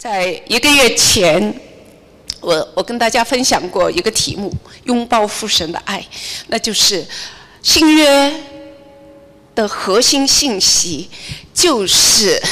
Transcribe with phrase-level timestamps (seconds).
[0.00, 1.54] 在一个月前，
[2.40, 4.50] 我我跟大家分享过一个题目：
[4.84, 6.02] 拥抱父神的爱，
[6.46, 7.06] 那就是
[7.62, 8.42] 新约
[9.54, 11.10] 的核心信息，
[11.52, 12.42] 就是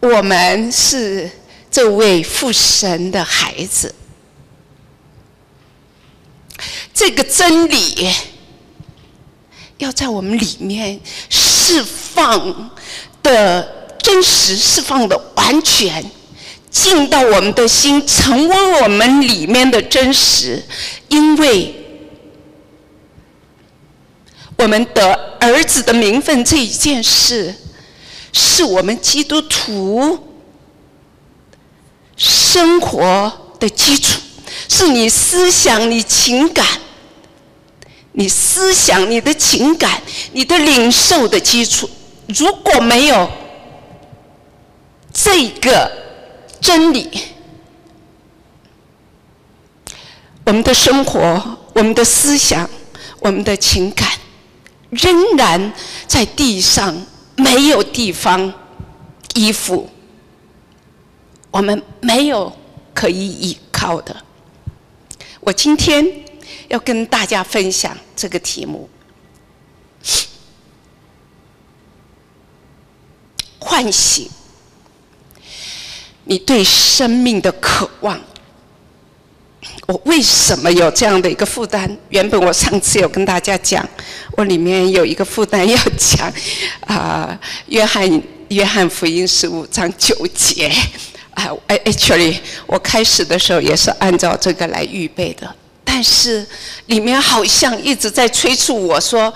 [0.00, 1.30] 我们是
[1.70, 3.94] 这位父神的孩子。
[6.92, 8.12] 这个真理
[9.78, 11.00] 要在我们里面
[11.30, 12.70] 释放
[13.22, 13.83] 的。
[14.04, 16.04] 真实释放的完全
[16.70, 20.62] 进到我们的心，成为我们里面的真实。
[21.08, 21.74] 因为
[24.58, 25.10] 我们得
[25.40, 27.54] 儿子的名分这一件事，
[28.30, 30.18] 是我们基督徒
[32.18, 34.20] 生活的基础，
[34.68, 36.66] 是你思想、你情感、
[38.12, 41.88] 你思想、你的情感、你的领受的基础。
[42.26, 43.30] 如果没有，
[45.14, 45.90] 这个
[46.60, 47.08] 真理，
[50.44, 52.68] 我们的生活、我们的思想、
[53.20, 54.10] 我们的情感，
[54.90, 55.72] 仍然
[56.08, 56.94] 在地上
[57.36, 58.52] 没有地方
[59.34, 59.88] 依附，
[61.52, 62.52] 我们没有
[62.92, 64.16] 可以依靠的。
[65.40, 66.24] 我今天
[66.68, 68.90] 要跟大家分享这个题目：
[73.60, 74.28] 唤醒。
[76.24, 78.18] 你对生命的渴望，
[79.86, 81.94] 我为什么有这样的一个负担？
[82.08, 83.86] 原本我上次有跟大家讲，
[84.32, 86.32] 我里面有一个负担要讲，
[86.86, 90.68] 啊，约翰约翰福音十五章九节，
[91.34, 96.46] 啊，哎，actually，我开始的时候也是按照这个来预备的，但是
[96.86, 99.32] 里面好像一直在催促我说。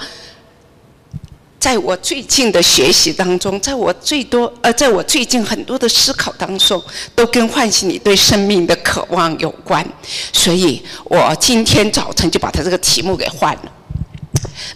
[1.59, 6.81] 在我最近的学习当中，在我最多呃，在我最近很多的思考当中，
[7.17, 9.85] 都跟唤醒你对生命的渴望有关。
[10.33, 13.73] 所以我今天早晨就把他这个题目给换了。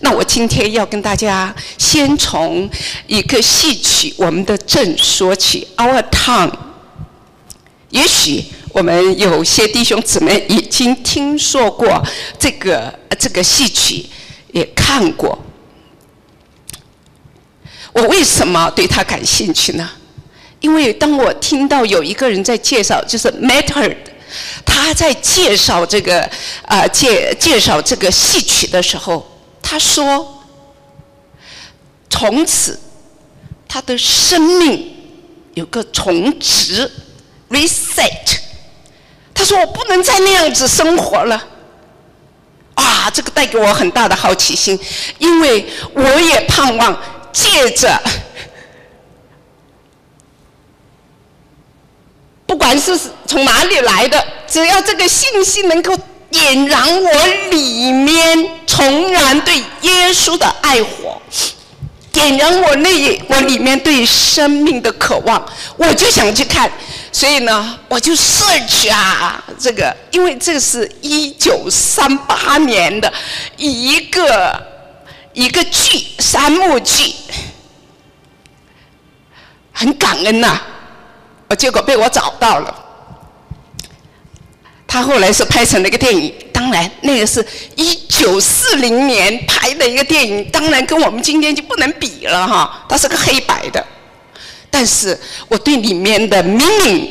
[0.01, 2.69] 那我今天要跟大家先从
[3.07, 6.51] 一个戏曲《我们的正》说起，《Our Town》。
[7.91, 12.03] 也许我们有些弟兄姊妹已经听说过
[12.39, 14.07] 这个这个戏曲，
[14.51, 15.39] 也看过。
[17.93, 19.91] 我为什么对他感兴趣呢？
[20.61, 23.97] 因为当我听到有一个人在介绍，就是 Matter，
[24.65, 26.23] 他在介绍这个
[26.65, 29.27] 啊介介绍这个戏曲的时候，
[29.61, 30.45] 他说，
[32.09, 32.79] 从此
[33.67, 34.95] 他的生命
[35.55, 36.89] 有个重置
[37.51, 38.39] reset。
[39.35, 41.45] 他说我不能再那样子生活了。
[42.75, 44.79] 啊，这个带给我很大的好奇心，
[45.19, 46.97] 因为我也盼望。
[47.33, 48.01] 借着，
[52.47, 55.97] 不管是从哪里来的，只要这个信息能够
[56.31, 61.21] 点燃我里面重燃对耶稣的爱火，
[62.13, 65.43] 点燃我内我里面对生命的渴望，
[65.77, 66.71] 我就想去看。
[67.11, 73.11] 所以呢，我就 search 啊，这个，因为这是一九三八年的
[73.57, 74.72] 一个。
[75.35, 77.13] 一个剧，三幕剧，
[79.73, 80.61] 很感恩呐，
[81.49, 82.79] 我结果被我找到了。
[84.87, 87.43] 他后来是拍成了一个电影，当然那个是
[87.77, 92.85] 一九四零年拍的一个电影，当然跟我们今天就不能比了哈。
[92.87, 93.83] 它是个黑白的，
[94.71, 97.09] 但是我对里面的 meaning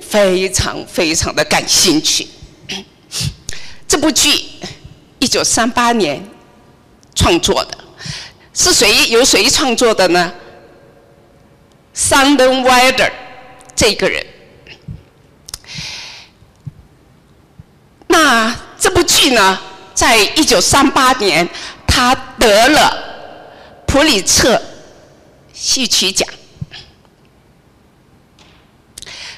[0.00, 2.26] 非常非常的感兴趣。
[3.86, 4.46] 这部剧
[5.18, 6.26] 一九三八年。
[7.20, 7.76] 创作的
[8.54, 9.10] 是谁？
[9.10, 10.32] 由谁创作的呢
[11.92, 13.12] s u n d e n Wilder
[13.76, 14.24] 这个人。
[18.08, 19.60] 那这部剧呢，
[19.92, 21.46] 在一九三八年，
[21.86, 22.96] 他得了
[23.86, 24.60] 普里策
[25.52, 26.26] 戏曲奖。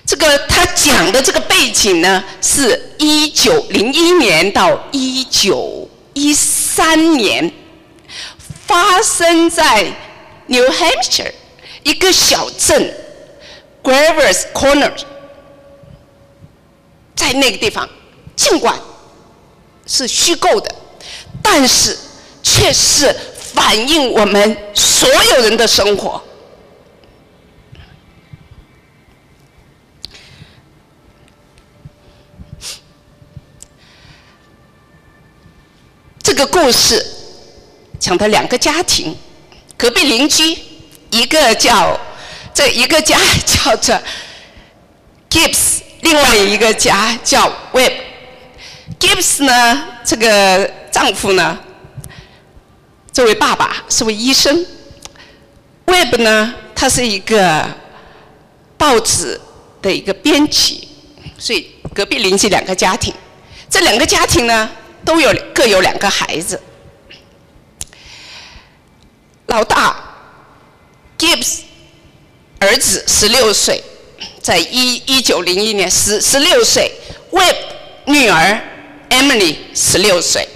[0.06, 7.52] 这个他讲的这个背景呢，是一九零一年到一九一三年。
[8.72, 9.84] 发生在
[10.46, 11.30] New Hampshire
[11.82, 12.96] 一个小镇
[13.82, 14.94] Gravers Corner，
[17.14, 17.86] 在那个地方，
[18.34, 18.80] 尽管
[19.84, 20.74] 是虚构的，
[21.42, 21.98] 但是
[22.42, 26.22] 却是反映我们所有人的生活。
[36.22, 37.11] 这个故事。
[38.02, 39.16] 讲的两个家庭，
[39.76, 40.58] 隔壁邻居，
[41.10, 41.96] 一个叫
[42.52, 43.16] 这一个家
[43.46, 43.96] 叫做
[45.30, 47.92] Gibbs，另外一个家叫 Web。
[48.98, 51.56] Gibbs 呢，这个丈夫呢，
[53.12, 54.66] 这位爸爸是位医生。
[55.86, 57.64] ；Web 呢，他是一个
[58.76, 59.40] 报纸
[59.80, 60.88] 的一个编辑，
[61.38, 63.14] 所以隔壁邻居两个家庭，
[63.70, 64.68] 这两个家庭呢，
[65.04, 66.60] 都有各有两个孩子。
[69.52, 69.94] 老大
[71.18, 71.58] Gibbs
[72.58, 73.84] 儿子十六岁，
[74.40, 76.90] 在一一九零一年十十六岁
[77.30, 78.58] w e b 女儿
[79.10, 80.48] Emily 十六岁。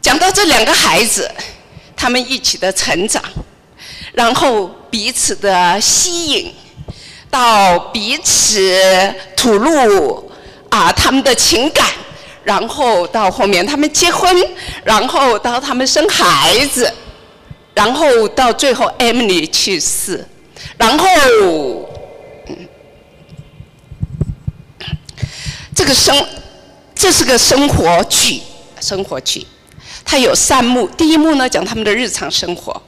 [0.00, 1.30] 讲到这两个孩子，
[1.94, 3.22] 他们一起的成长。
[4.14, 6.54] 然后彼此的吸引，
[7.30, 10.32] 到彼此吐露
[10.70, 11.86] 啊他们的情感，
[12.42, 14.34] 然后到后面他们结婚，
[14.82, 16.90] 然后到他们生孩子，
[17.74, 20.24] 然后到最后 Emily 去世，
[20.76, 21.06] 然后
[25.74, 26.26] 这个生
[26.94, 28.40] 这是个生活剧，
[28.80, 29.46] 生活剧，
[30.04, 32.80] 它有三幕，第一幕呢讲他们的日常生活。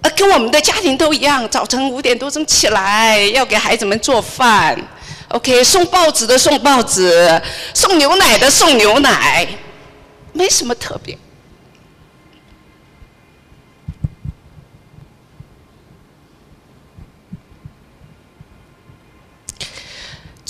[0.00, 4.76] 呃，跟我们的家庭都一样，早晨五点多钟起来，要给孩子们做饭
[5.28, 7.40] ，OK，送报纸的送报纸，
[7.72, 9.46] 送牛奶的送牛奶，
[10.32, 11.16] 没什么特别。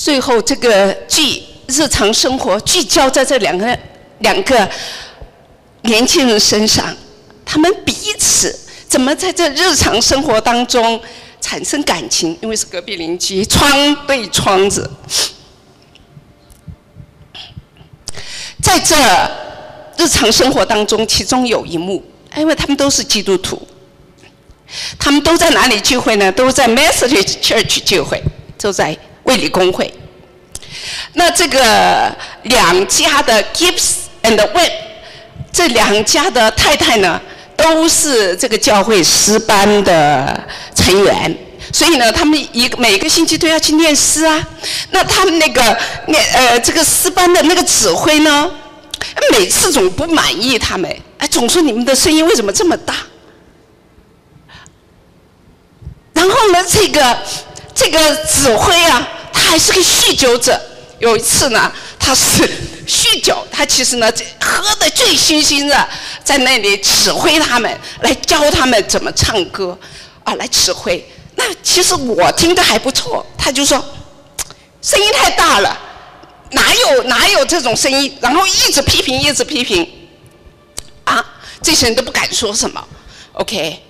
[0.03, 3.79] 最后这个聚日常生活聚焦在这两个
[4.19, 4.69] 两个
[5.83, 6.93] 年轻人身上，
[7.45, 8.59] 他们彼此。
[8.89, 11.01] 怎么在这日常生活当中
[11.41, 12.37] 产生感情？
[12.43, 14.91] 因为是隔壁邻居，窗对窗子。
[18.61, 18.97] 在这
[19.97, 22.05] 日常生活当中，其中有一幕，
[22.37, 23.63] 因为他们都是基督徒，
[24.99, 26.33] 他们都在哪里聚会呢？
[26.33, 28.21] 都在 Methodist Church 聚会，
[28.59, 29.93] 就在卫理公会。
[31.15, 32.15] 那这个
[32.45, 33.93] 两家的 Gibbs
[34.23, 34.73] and Webb
[35.53, 37.21] 这两家的太太呢？
[37.55, 40.43] 都是这个教会诗班的
[40.75, 41.37] 成员，
[41.71, 44.45] 所以呢，他们一个每个星期都要去念诗啊。
[44.91, 45.63] 那他们那个
[46.07, 48.51] 念呃这个诗班的那个指挥呢，
[49.31, 52.97] 每次总不满意他们，哎，总说你们的声音为什么这么大？
[56.15, 57.19] 然后呢，这个
[57.75, 60.61] 这个指挥啊，他还是个酗酒者。
[60.99, 62.49] 有一次呢，他是
[62.87, 65.89] 酗酒，他其实呢喝的醉醺醺的，
[66.23, 69.77] 在那里指挥他们，来教他们怎么唱歌，
[70.23, 71.05] 啊，来指挥。
[71.35, 73.85] 那其实我听的还不错，他就说
[74.81, 75.77] 声音太大了，
[76.51, 78.17] 哪有哪有这种声音？
[78.21, 79.91] 然后一直批评，一直批评，
[81.03, 81.25] 啊，
[81.61, 82.85] 这些人都不敢说什么。
[83.33, 83.81] OK，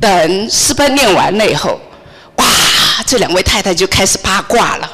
[0.00, 1.80] 等诗班练完了以后，
[3.04, 4.90] 这两位太太就开始八卦了。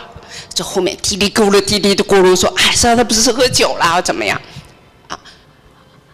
[0.54, 4.40] 这后面嘀哩咕噜、嘀哩的咕噜说：“哎，说他不是喝酒了，怎么样？
[5.08, 5.19] 啊，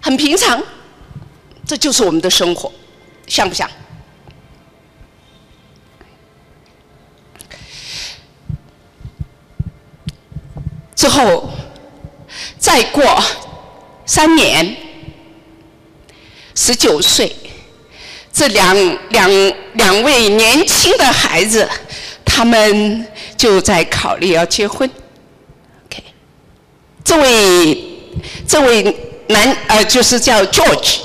[0.00, 0.62] 很平常，
[1.66, 2.72] 这就是我们的生活，
[3.26, 3.68] 像不像？”
[10.94, 11.48] 之后
[12.58, 13.22] 再过
[14.04, 14.76] 三年，
[16.54, 17.34] 十九岁，
[18.38, 18.72] 这两
[19.10, 19.28] 两
[19.74, 21.68] 两位年轻的孩子，
[22.24, 23.04] 他们。
[23.38, 24.90] 就在考虑要结婚
[25.86, 26.02] ，OK，
[27.04, 27.84] 这位
[28.48, 28.96] 这位
[29.28, 30.96] 男呃就是叫 George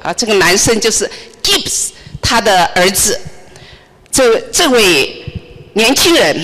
[0.00, 1.10] 啊，这个男生就是
[1.42, 1.88] Gibbs
[2.22, 3.20] 他的儿子，
[4.08, 5.24] 这这位
[5.72, 6.40] 年轻人，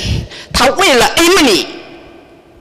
[0.53, 1.65] 他为了 Emily，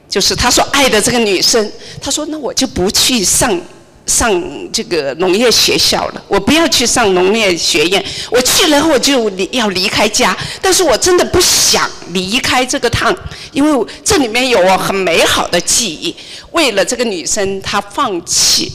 [0.08, 3.60] 就是他所爱的这个女生，他说那我就不去上。
[4.06, 4.32] 上
[4.72, 8.06] 这个农业学校了，我不要去上农业学院。
[8.30, 13.16] 我去了后我就离要离开家，但是我真的不想离开这个趟，
[13.52, 16.16] 因为这里面有我很美好的记忆。
[16.52, 18.72] 为了这个女生，她放弃，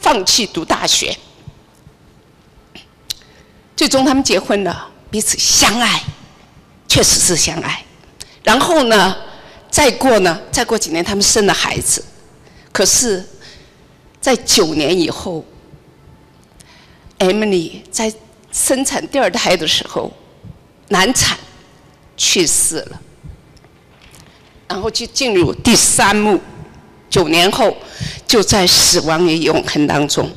[0.00, 1.16] 放弃读大学。
[3.74, 6.02] 最终他们结婚了，彼此相爱，
[6.86, 7.82] 确实是相爱。
[8.42, 9.16] 然后呢，
[9.70, 12.04] 再过呢，再过几年，他们生了孩子，
[12.70, 13.24] 可是。
[14.20, 15.44] 在九年以后
[17.18, 18.12] ，Emily 在
[18.52, 20.12] 生产第二胎的时候
[20.88, 21.38] 难产
[22.16, 23.00] 去世了，
[24.66, 26.40] 然后就进入第三幕，
[27.08, 27.76] 九年后
[28.26, 30.30] 就在死亡与永恒当中，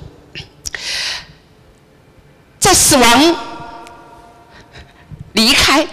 [2.59, 3.35] 在死亡
[5.33, 5.87] 离开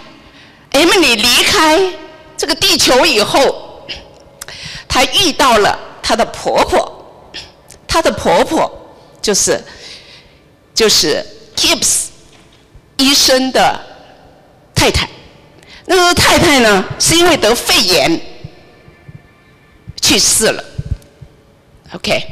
[0.71, 1.93] Emily 离开
[2.37, 3.87] 这个地球以后，
[4.87, 6.98] 她遇到了她的婆婆。
[7.89, 8.71] 她的婆婆
[9.19, 9.61] 就是
[10.73, 12.05] 就是 Gibbs
[12.97, 13.77] 医生的
[14.75, 15.09] 太太，
[15.87, 18.21] 那个太太呢，是因为得肺炎
[20.01, 20.63] 去世了。
[21.93, 22.23] OK，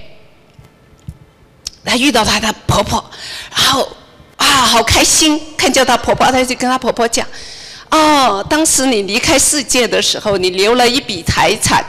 [1.84, 3.04] 她遇到她的婆婆，
[3.52, 3.90] 然后
[4.38, 7.28] 啊，好开心，看见她婆婆，她就跟她婆婆讲
[7.90, 11.84] ：“哦，当时你离开世界的时候，你留了一笔财产，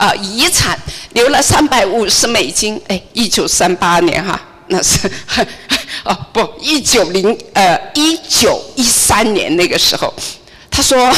[0.00, 0.78] 啊，遗产，
[1.12, 2.80] 留了三百五十美金。
[2.88, 5.06] 哎，一九三八年哈，那是
[6.04, 10.14] 哦不，一九零呃一九一三年那个时候。”
[10.72, 11.14] 他说：“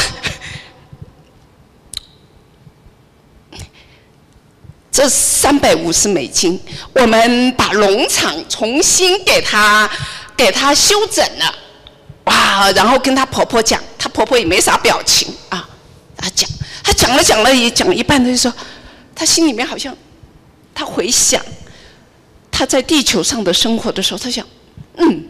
[4.90, 6.58] 这三百五十美金，
[6.92, 9.88] 我们把农场重新给他
[10.36, 11.54] 给他修整了，
[12.24, 12.68] 哇！
[12.72, 15.68] 然后跟他婆婆讲，他婆婆也没啥表情啊。
[16.16, 16.50] 他讲，
[16.82, 18.52] 他讲了讲了也讲一半，他就说，
[19.22, 19.96] 他心里面好像
[20.74, 21.40] 他回想
[22.50, 24.44] 他在地球上的生活的时候，他想，
[24.96, 25.24] 嗯，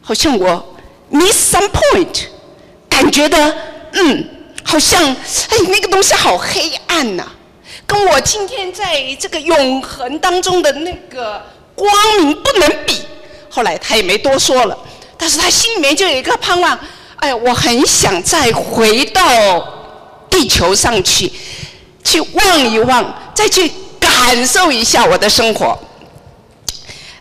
[0.00, 0.76] 好像我
[1.08, 2.24] miss some point。”
[2.90, 3.56] 感觉的，
[3.92, 4.28] 嗯，
[4.64, 7.24] 好像哎，那个东西好黑暗呐，
[7.86, 11.40] 跟我今天在这个永恒当中的那个
[11.76, 11.88] 光
[12.18, 13.02] 明不能比。
[13.48, 14.76] 后来他也没多说了，
[15.16, 16.76] 但是他心里面就有一个盼望，
[17.16, 19.24] 哎，我很想再回到
[20.28, 21.32] 地球上去，
[22.04, 25.78] 去望一望，再去感受一下我的生活。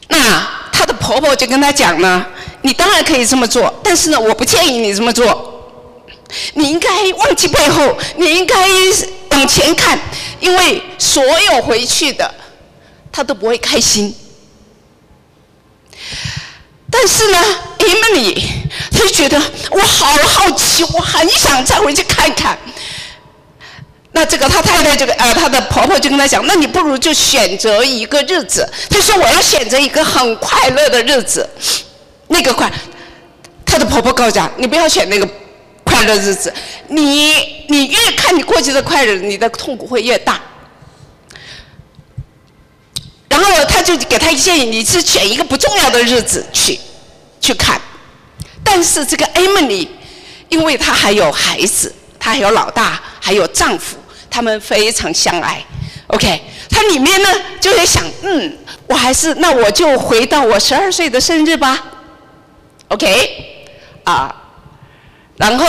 [0.08, 2.26] 那她的婆婆就跟她讲呢，
[2.62, 5.48] 你当然可以这么做，但是呢，我不建议你这么做。
[6.54, 8.56] 你应该忘记背后，你应该
[9.32, 10.00] 往前看，
[10.40, 12.34] 因为所有回去的，
[13.12, 14.16] 他都不会开心。
[16.90, 17.38] 但是呢
[17.80, 18.42] ，Emily，
[18.92, 22.58] 她就觉得我好好奇，我很想再回去看看。
[24.12, 28.68] 那这个他太太就呃，他的婆婆就跟他讲，那你不如就选择一个日子。
[28.90, 31.50] 他说我要选择一个很快乐的日子，
[32.28, 32.72] 那个快。
[33.66, 35.28] 他的婆婆告诉他，你不要选那个。
[35.84, 36.52] 快乐日子，
[36.88, 40.40] 你你越看你过去的快乐，你的痛苦会越大。
[43.28, 46.80] 然后他就给他建议，你是选一个不重要的日子去
[47.42, 47.80] 去看。
[48.64, 49.90] 但是这个 Emily，
[50.48, 53.98] 因为她还有孩子，她还有老大，还有丈夫，
[54.32, 55.64] 他们非常相爱。
[56.08, 58.58] OK，他里面呢就在想，嗯，
[58.88, 61.78] 我还是那我就回到我十二岁的生日吧。
[62.88, 63.68] OK，
[64.06, 64.38] 啊。
[65.38, 65.66] 然后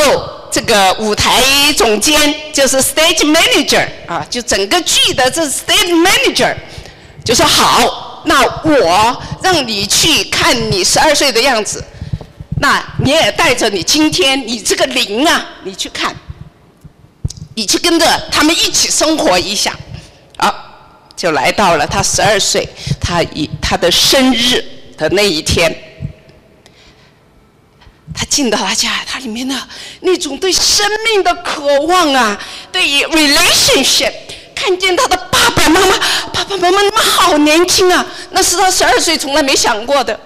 [0.50, 1.42] 这个舞台
[1.76, 6.54] 总监就是 stage manager 啊，就整个剧的这 stage manager
[7.24, 11.82] 就说好，那我让你去看你十二岁的样子，
[12.60, 16.14] 那你也带着你今天你这个灵啊，你去看，
[17.62, 19.72] 你去跟着他们一起生活一下，
[20.36, 20.52] 好，
[21.14, 22.68] 就来到了他十二岁，
[23.00, 24.64] 他以他的生日
[24.98, 25.72] 的那一天。
[28.12, 29.54] 他进到他家，他里面的
[30.00, 32.36] 那种对生命的渴望啊，
[32.72, 34.12] 对于 relationship，
[34.56, 35.96] 看见他的爸爸妈妈，
[36.32, 40.18] 爸爸妈妈你们好年轻啊，那是他十二岁从来没想过的，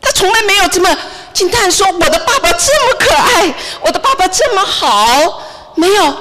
[0.00, 0.96] 他从来没有这么
[1.34, 5.42] 惊叹说我的爸爸这么可爱，我的爸爸这么好，
[5.78, 6.16] 没有，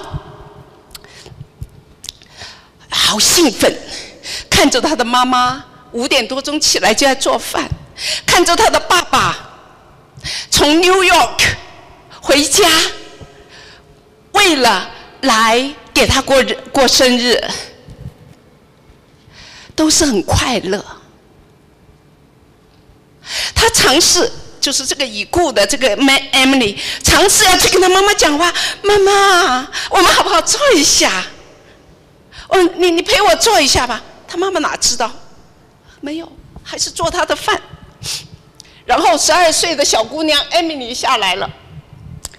[2.90, 3.76] 好兴奋，
[4.48, 7.68] 看着他的妈妈五点多钟起来就在做饭，
[8.24, 9.36] 看着他的爸爸。
[10.52, 11.40] 从 New York
[12.22, 12.70] 回家，
[14.34, 17.44] 为了来给他过过生日，
[19.76, 20.86] 都是很快乐。
[23.56, 28.54] 他尝试，就是这个已故的这个 Emily，尝试要去跟他妈妈讲话。
[28.82, 31.26] 妈妈，我们好不好坐一下？
[32.50, 34.02] 哦，你你陪我坐一下吧。
[34.28, 35.12] 他妈妈哪知道？
[36.02, 36.32] 没有，
[36.64, 37.62] 还是做他的饭。
[38.86, 41.50] 然后十二岁的小姑娘艾米丽下来了，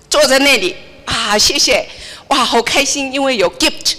[0.08, 1.86] 坐在那里啊，谢谢，
[2.28, 3.96] 哇，好开心，因为有 gift，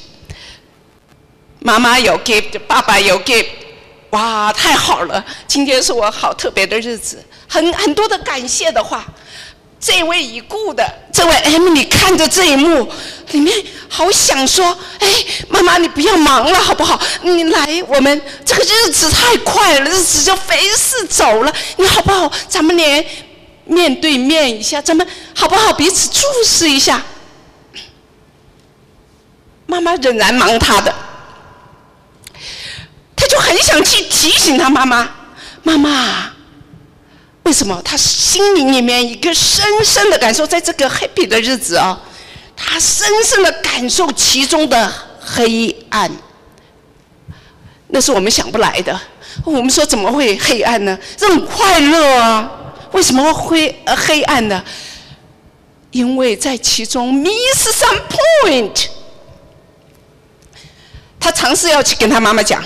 [1.60, 3.50] 妈妈有 gift，爸爸有 gift，
[4.12, 9.06] 哇，太好了，今天是我好特别的日子，很很多的感谢的话。
[9.82, 12.92] 这位已故的这位 Emily 看着这一幕，
[13.32, 13.56] 里面
[13.88, 15.08] 好想说：“哎，
[15.48, 17.00] 妈妈，你不要忙了，好不好？
[17.22, 22.30] 你来，我们这个日子太快了，日子就飞逝走了，你好不好？
[22.50, 23.06] 咱们连
[23.64, 25.72] 面对面一下，咱们好不好？
[25.72, 27.02] 彼此注视一下。”
[29.66, 30.94] 妈妈仍然忙她的，
[33.30, 35.08] 就很想去提醒他妈妈
[35.62, 36.34] ：“妈妈。”
[37.44, 42.00] 为什么他心灵里面一个深深的感受，在这个 happy 的日子啊，
[42.56, 46.12] 他深深的感受其中的黑暗，
[47.88, 49.00] 那是我们想不来的。
[49.46, 50.98] 我们说怎么会黑暗呢？
[51.16, 52.52] 这种快乐啊，
[52.92, 54.64] 为什么会呃黑暗呢？
[55.92, 58.88] 因为在其中 miss some point。
[61.20, 62.64] 他尝试要去跟他妈妈讲：“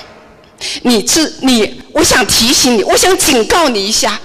[0.83, 4.19] 你是你，我想提醒你，我想警告你一下，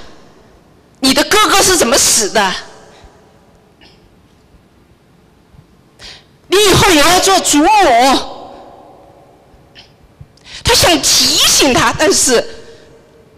[1.01, 2.53] 你的哥哥是怎么死的？
[6.49, 7.69] 你以后也要做祖母。”
[10.65, 12.45] 他想提醒他，但是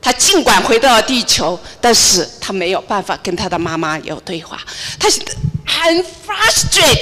[0.03, 4.59] 他尽管回到了地球，但是他没有办法跟他的妈妈有对话。
[4.99, 5.09] 他
[5.85, 6.99] 很 frustrated，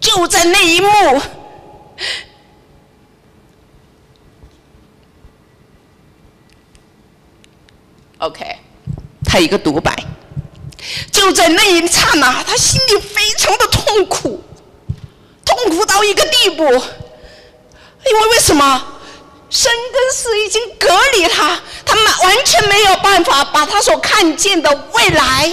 [0.00, 0.88] 就在那一幕。
[8.20, 8.44] OK，
[9.24, 9.94] 他一个独白，
[11.10, 14.42] 就在那一刹那，他心里非常的痛苦，
[15.44, 18.86] 痛苦到一个地步，因为为什么？
[19.48, 25.50] 生跟死已经隔离他，他们完全没有办法把他所看见的未来，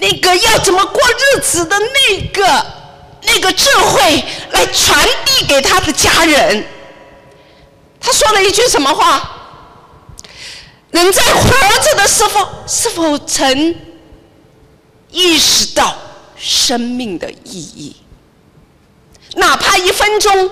[0.00, 2.66] 那个要怎么过日子的那个
[3.24, 6.64] 那个智慧来传递给他的家人。
[8.00, 9.39] 他说了一句什么话？
[10.90, 11.48] 人在活
[11.82, 13.74] 着的时候，是否曾
[15.10, 15.96] 意识到
[16.36, 17.96] 生命的意义？
[19.36, 20.50] 哪怕一分钟。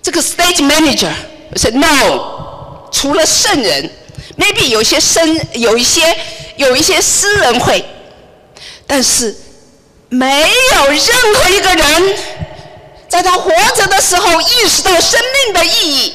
[0.00, 1.12] 这个 stage manager
[1.56, 3.90] 说 no，除了圣人
[4.38, 6.16] ，maybe 有些生有一些
[6.56, 7.84] 有一些私人会，
[8.86, 9.36] 但是
[10.08, 12.16] 没有任何一个人。
[13.08, 16.12] 在他活着的时候，意识到生命的意义，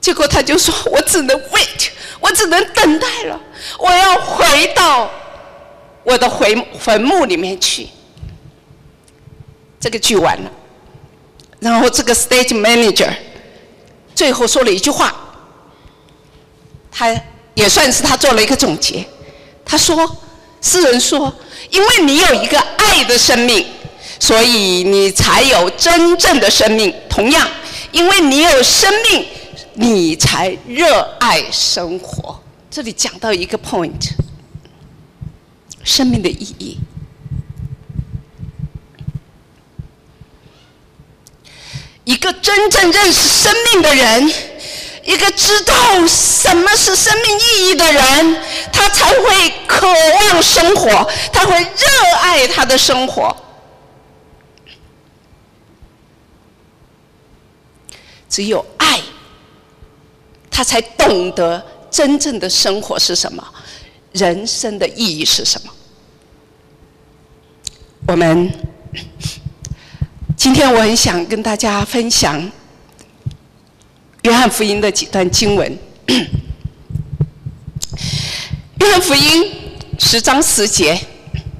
[0.00, 1.88] 结果他就说：“我只能 wait，
[2.20, 3.38] 我只能等待了，
[3.78, 5.10] 我要回到
[6.04, 7.88] 我的坟坟墓里面去。”
[9.80, 10.50] 这个剧完了，
[11.60, 13.12] 然后这个 stage manager
[14.14, 15.14] 最后说了一句话，
[16.90, 17.14] 他
[17.54, 19.04] 也算是他做了一个总结。
[19.64, 20.16] 他说
[20.62, 21.32] ：“诗人说，
[21.70, 23.66] 因为你有一个爱的生命。”
[24.18, 26.94] 所以你才有真正的生命。
[27.08, 27.48] 同样，
[27.92, 29.26] 因为你有生命，
[29.74, 32.40] 你才热爱生活。
[32.70, 34.10] 这里讲到一个 point，
[35.82, 36.78] 生命的意义。
[42.04, 44.32] 一个真正认识生命的人，
[45.04, 45.74] 一个知道
[46.06, 53.36] 什么是生命意义的人，他才会渴望生活，他会热爱他的生活。
[58.28, 59.00] 只有爱，
[60.50, 63.46] 他才懂得真正的生活是什么，
[64.12, 65.72] 人生的意义是什么。
[68.08, 68.52] 我们
[70.36, 72.50] 今天我很想跟大家分享
[74.22, 75.78] 约翰福音的几段经文。
[78.80, 79.52] 约翰福音
[79.98, 81.00] 十章十节：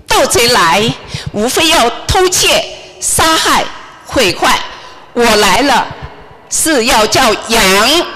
[0.07, 0.95] 盗贼来，
[1.33, 2.65] 无非要偷窃、
[3.01, 3.65] 杀害、
[4.07, 4.61] 毁坏。
[5.15, 5.96] 我来了。
[6.49, 8.07] 是要叫羊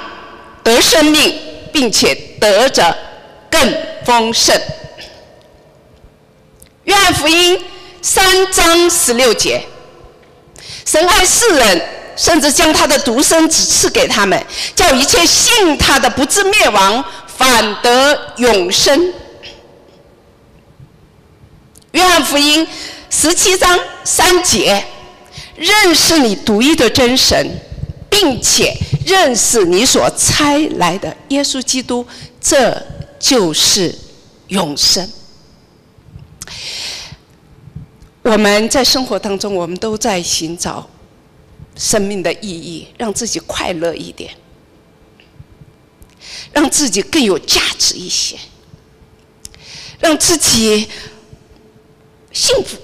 [0.62, 1.38] 得生命，
[1.73, 2.97] 并且得着
[3.51, 4.61] 更丰盛。
[6.85, 7.59] 约翰福音
[8.03, 9.64] 三章十六节：
[10.85, 11.83] 神爱世人，
[12.16, 19.12] 甚至将他的独生子赐给他们，叫一切信他的不至灭亡，反得永生。
[21.93, 22.66] 约翰福音
[23.11, 24.85] 十七章三节：
[25.57, 27.61] 认识你独一的真神。
[28.11, 32.07] 并且认识你所差来的耶稣基督，
[32.40, 32.87] 这
[33.18, 33.96] 就是
[34.49, 35.09] 永生。
[38.23, 40.88] 我们在生活当中，我们都在寻找
[41.77, 44.35] 生命的意义，让自己快乐一点，
[46.53, 48.37] 让自己更有价值一些，
[49.99, 50.88] 让自己
[52.31, 52.77] 幸福。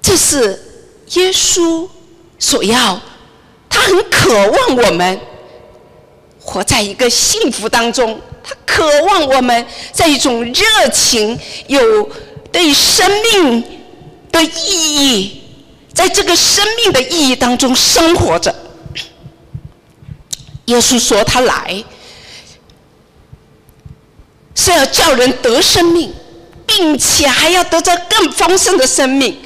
[0.00, 0.62] 这是
[1.14, 1.88] 耶稣
[2.38, 3.00] 所要，
[3.68, 5.20] 他很渴望我们
[6.40, 12.08] 活在一个幸福当中，他渴望我们在一种热情、有
[12.52, 13.64] 对生命
[14.30, 15.42] 的意义，
[15.92, 18.54] 在这个生命的意义当中生活着。
[20.66, 21.84] 耶稣说：“他来
[24.54, 26.14] 是要叫人得生命，
[26.64, 29.36] 并且还要得着更丰盛的生命。”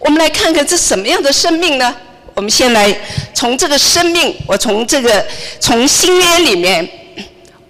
[0.00, 1.94] 我们来看看这什么样的生命呢？
[2.34, 2.96] 我们先来
[3.34, 5.26] 从这个生命，我从这个
[5.58, 6.88] 从新约里面，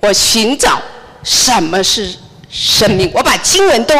[0.00, 0.80] 我寻找
[1.24, 2.14] 什么是
[2.50, 3.10] 生命。
[3.14, 3.94] 我把经文都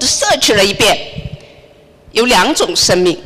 [0.00, 0.98] 摄取了一遍，
[2.12, 3.18] 有两种生命。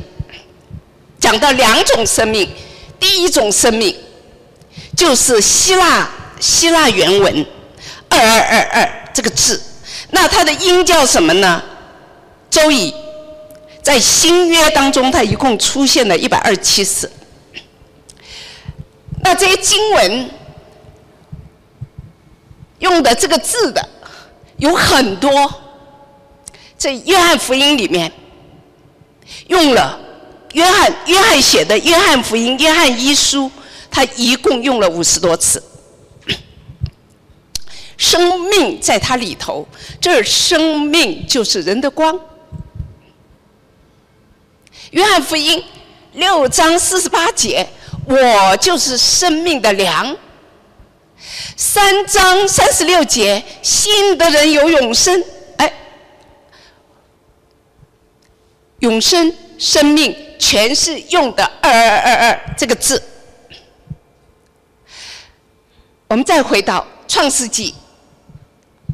[1.19, 2.49] 讲到两种生命，
[2.97, 3.93] 第一种生命
[4.95, 7.45] 就是希腊希腊原文
[8.07, 9.61] 二二二二这个字，
[10.11, 11.61] 那它的音叫什么呢？
[12.49, 12.93] 周易
[13.85, 17.11] 在新约当中，它一共出现了一百二十七次。
[19.21, 20.31] 那这些经文
[22.79, 23.87] 用的这个字的
[24.57, 25.53] 有很多，
[26.75, 28.11] 在约翰福音里面
[29.49, 29.99] 用了。
[30.53, 33.45] 约翰约翰写的《约翰福音》《约翰一书》，
[33.91, 35.61] 他一共用了五十多次。
[37.97, 39.67] 生命在它里头，
[40.01, 42.15] 这生命就是人的光。
[44.91, 45.59] 《约翰福音》
[46.13, 47.67] 六章四十八节，
[48.05, 50.15] 我就是生命的粮。
[51.55, 55.23] 三章三十六节，信的人有永生。
[55.57, 55.73] 哎，
[58.79, 60.15] 永生生命。
[60.37, 63.01] 全是用的“二二二二”这个字。
[66.07, 67.73] 我们再回到创世纪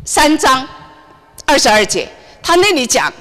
[0.06, 0.66] 三章
[1.46, 2.08] 二十二节，
[2.42, 3.12] 他那里讲，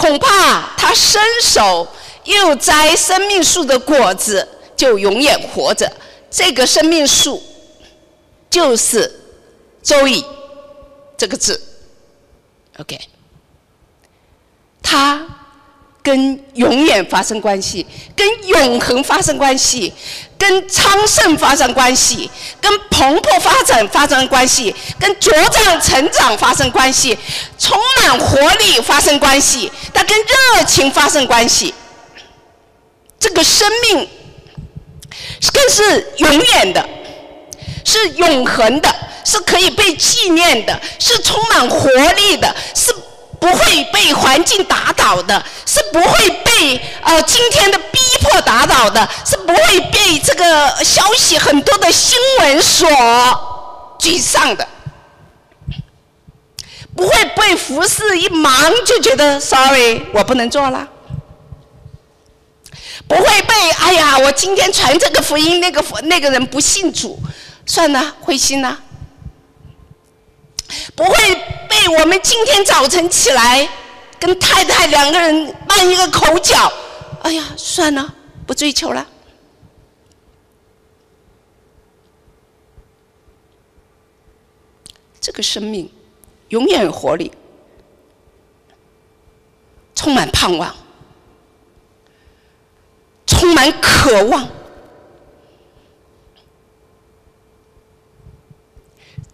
[0.00, 1.86] 恐怕他伸手
[2.24, 5.92] 又摘生命树的果子，就永远活着。
[6.30, 7.42] 这个生命树
[8.48, 9.20] 就是
[9.82, 10.24] “周易”
[11.18, 11.60] 这个字。
[12.78, 12.98] OK。
[14.82, 15.26] 他
[16.02, 17.86] 跟永远发生关系，
[18.16, 19.92] 跟永恒发生关系，
[20.38, 27.16] 跟昌盛发生关系，跟蓬勃发展发生关系，跟茁壮成长发生关系，
[27.58, 31.74] 充满活力发生关系，它跟热情发生关系。
[33.18, 34.08] 这个生命
[35.52, 36.88] 更是永远的，
[37.84, 38.88] 是永恒的，
[39.22, 42.94] 是可以被纪念的，是充满活力的，是。
[43.40, 52.86] 不会被环境打倒的，是不会被呃今天的逼迫打倒的，是不会被这个消息很多的新闻所
[53.98, 54.68] 沮丧的，
[56.94, 60.86] 不会被服侍一忙就觉得 sorry 我不能做了，
[63.08, 67.18] 不会被哎呀我今天传这个福音那个那个人不信主，
[67.64, 68.78] 算了灰心了。
[70.94, 71.34] 不会
[71.68, 73.68] 被我们今天早晨起来
[74.18, 76.72] 跟太太两个人拌一个口角，
[77.22, 78.14] 哎呀，算了，
[78.46, 79.06] 不追求了。
[85.20, 85.90] 这个生命
[86.48, 87.30] 永远有活力，
[89.94, 90.74] 充满盼望，
[93.26, 94.48] 充满渴望。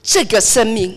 [0.02, 0.96] 这个生命。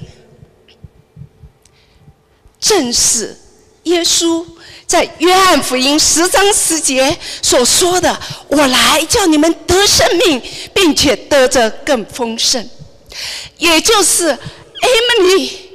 [2.59, 3.37] 正是
[3.83, 4.45] 耶稣
[4.85, 8.19] 在约翰福音十章十节所说的
[8.49, 10.41] ：“我来叫你们得生命，
[10.73, 12.69] 并且得着更丰盛。”
[13.57, 14.37] 也就是艾
[15.19, 15.69] 米丽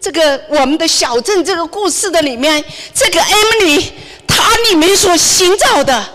[0.00, 2.64] 这个我们的小镇这个故事的里面，
[2.94, 3.92] 这个艾米丽
[4.26, 6.08] 她里面所寻找的，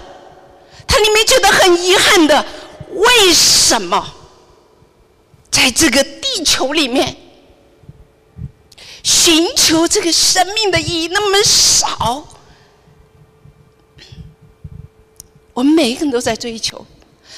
[0.88, 2.46] 她里面觉得很遗憾的，
[2.94, 4.14] 为什么
[5.52, 7.16] 在这个地球里面？
[9.06, 12.28] 寻求这个生命的意义那么少，
[15.54, 16.84] 我们每一个人都在追求，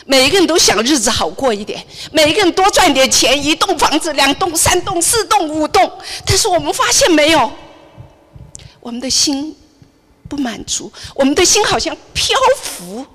[0.05, 5.91] 每一个人都想日子好过一点，每一个人多赚点钱，一栋房子、两栋、三栋、四栋、五栋。
[6.25, 7.51] 但是我们发现没有，
[8.79, 9.53] 我们的心
[10.29, 13.05] 不满足，我们的心好像漂浮，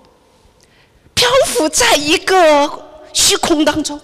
[1.14, 2.70] 漂浮在一个
[3.14, 3.98] 虚空当中，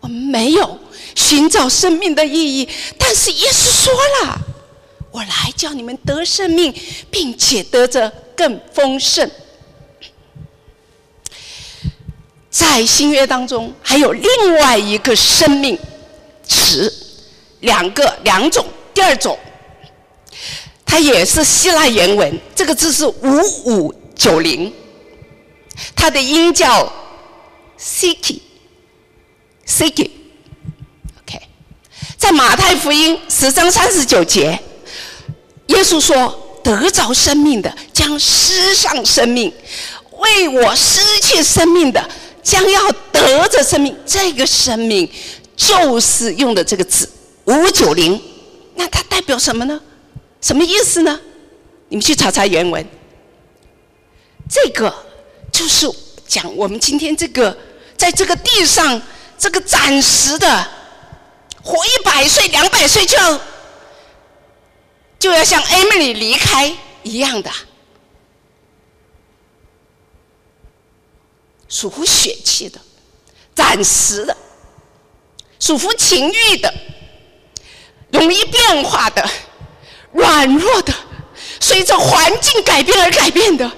[0.00, 0.78] 我们没有。
[1.16, 4.38] 寻找生命的意义，但是耶稣说了
[5.10, 6.72] ：“我来叫你们得生命，
[7.10, 9.28] 并且得着更丰盛。”
[12.50, 15.76] 在新约当中，还有另外一个生命
[16.46, 16.94] 词，
[17.60, 18.64] 两个两种。
[18.94, 19.36] 第二种，
[20.84, 24.70] 它也是希腊原文，这个字是五五九零，
[25.94, 26.92] 它的音叫
[27.78, 30.10] “siki”，“siki”。
[32.18, 34.58] 在马太福音十章三十九节，
[35.66, 39.52] 耶稣说：“得着生命的将失上生命，
[40.18, 42.08] 为我失去生命的
[42.42, 45.08] 将要得着生命。”这个生命
[45.54, 47.08] 就是用的这个字
[47.44, 48.20] 五九零，
[48.74, 49.78] 那它代表什么呢？
[50.40, 51.20] 什么意思呢？
[51.90, 52.84] 你们去查查原文。
[54.48, 54.92] 这个
[55.52, 55.88] 就是
[56.26, 57.56] 讲我们今天这个
[57.96, 59.00] 在这个地上
[59.38, 60.75] 这个暂时的。
[61.66, 63.18] 活一百岁、两百岁就
[65.18, 67.50] 就要像 Emily 离开一样的，
[71.68, 72.78] 属乎血气的、
[73.52, 74.36] 暂时的、
[75.58, 76.72] 属乎情欲的、
[78.12, 79.28] 容易变化的、
[80.12, 80.94] 软弱的，
[81.60, 83.68] 随着环境改变而改变的。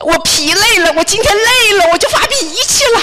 [0.00, 3.02] 我疲累了，我今天累了，我就发脾气了。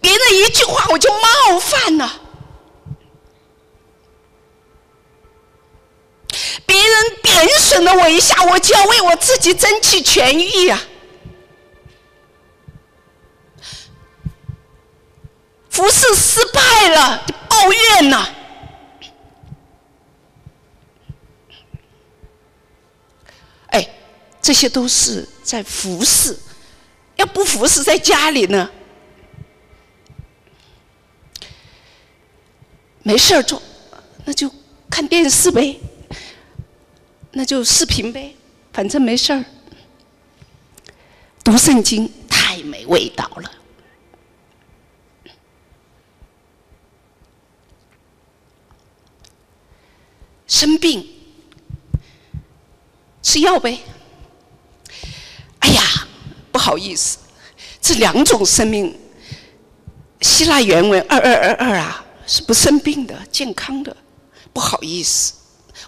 [0.00, 2.20] 别人一句话我就冒犯了，
[6.64, 10.80] 别人贬损了我一下，我就要为我自己争取权益呀。
[15.70, 18.28] 服侍失败了，抱怨呐。
[23.68, 23.88] 哎，
[24.42, 26.36] 这些都是在服侍，
[27.16, 28.70] 要不服侍在家里呢？
[33.08, 33.62] 没事儿做，
[34.26, 34.52] 那就
[34.90, 35.80] 看电视呗，
[37.32, 38.36] 那就视频呗，
[38.70, 39.42] 反正没事儿。
[41.42, 43.50] 读圣经太没味道了。
[50.46, 51.08] 生病
[53.22, 53.80] 吃药呗。
[55.60, 55.80] 哎呀，
[56.52, 57.16] 不好意思，
[57.80, 58.94] 这两种生命，
[60.20, 62.04] 希腊原文二二二二啊。
[62.28, 63.96] 是不生病的、健康的，
[64.52, 65.32] 不好意思，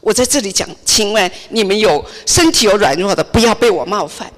[0.00, 4.32] 我在这里讲，请问你们有身体有软弱的，不要被我冒犯。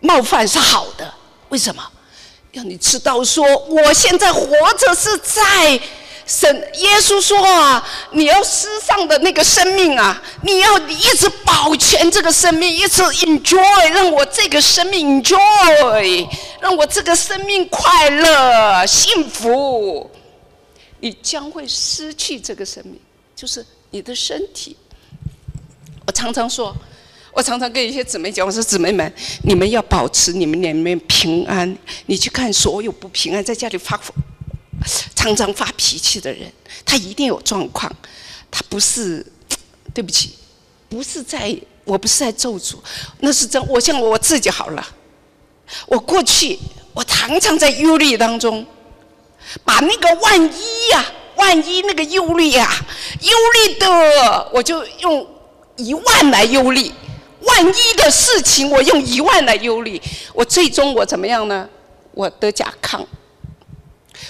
[0.00, 1.12] 冒犯是好的，
[1.50, 1.82] 为什么？
[2.52, 4.46] 要你知道，说我现在活
[4.78, 5.78] 着是在。
[6.32, 16.26] 神耶稣说啊，你要世上的那个生命啊，你要一直保全这个生命，一直 enjoy，让我这个生命 enjoy，
[16.58, 20.10] 让我这个生命快乐幸福。
[21.00, 22.98] 你将会失去这个生命，
[23.36, 24.74] 就是你的身体。
[26.06, 26.74] 我常常说，
[27.34, 29.12] 我常常跟一些姊妹讲，我说姊妹们，
[29.44, 31.76] 你们要保持你们里面平安。
[32.06, 34.00] 你去看所有不平安，在家里发。
[35.14, 36.50] 常常发脾气的人，
[36.84, 37.90] 他一定有状况。
[38.50, 39.24] 他不是，
[39.94, 40.34] 对不起，
[40.88, 42.76] 不是在，我不是在咒诅，
[43.20, 43.64] 那是真。
[43.68, 44.86] 我像我自己好了，
[45.86, 46.58] 我过去
[46.92, 48.66] 我常常在忧虑当中，
[49.64, 51.04] 把那个万一呀，
[51.36, 52.70] 万一那个忧虑呀，
[53.20, 53.30] 忧
[53.66, 55.26] 虑的，我就用
[55.76, 56.92] 一万来忧虑。
[57.44, 60.00] 万一的事情，我用一万来忧虑，
[60.32, 61.68] 我最终我怎么样呢？
[62.12, 63.04] 我得甲亢。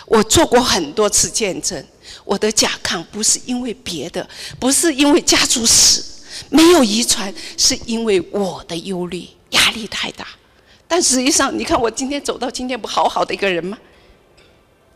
[0.06, 1.84] 我做过很多次见证，
[2.24, 6.02] 我的甲亢不是因为别的，不是因为家族史，
[6.48, 10.26] 没有遗传，是因为我的忧虑压力太大。
[10.86, 13.78] 但实际上，你看我今天走到今天，不好好的一个人吗？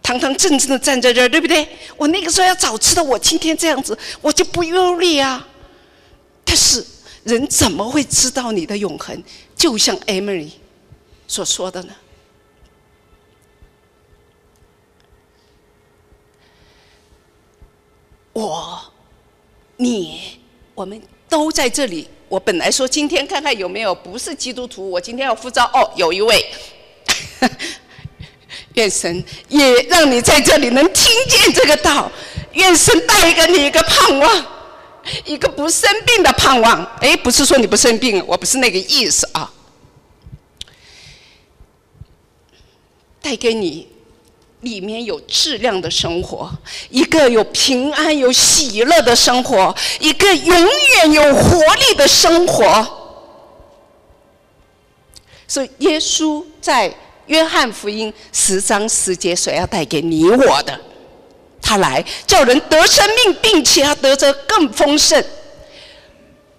[0.02, 1.66] 堂堂正正的站在这儿，对不对？
[1.96, 5.44] 我那个时候要早知道我今天这样子，我就不忧虑啊。
[6.44, 6.84] 但是
[7.24, 9.20] 人怎么会知道你的永恒？
[9.56, 10.50] 就像 Emily
[11.26, 11.94] 所说的呢？
[18.36, 18.78] 我，
[19.78, 20.38] 你，
[20.74, 22.06] 我们都在这里。
[22.28, 25.64] 我本来说今天看看有没有不是基督徒，我今天要呼召。
[25.72, 26.44] 哦，有一位，
[28.74, 32.12] 愿神也让你在这里能听见这个道。
[32.52, 34.46] 愿神带给你一个盼望，
[35.24, 36.84] 一个不生病的盼望。
[37.00, 39.50] 哎，不是说你不生病，我不是那个意思啊。
[43.22, 43.88] 带给你。
[44.66, 46.50] 里面有质量的生活，
[46.90, 52.84] 一个有平安、有喜乐的生活，一个永远有活力的生活。
[55.46, 56.92] 所以，耶稣在
[57.26, 60.78] 约翰福音十章十节所要带给你我的，
[61.62, 65.24] 他来叫人得生命，并且要得着更丰盛。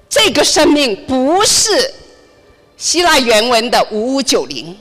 [0.08, 1.94] 这个生命不是
[2.78, 4.78] 希腊原文的五五九零。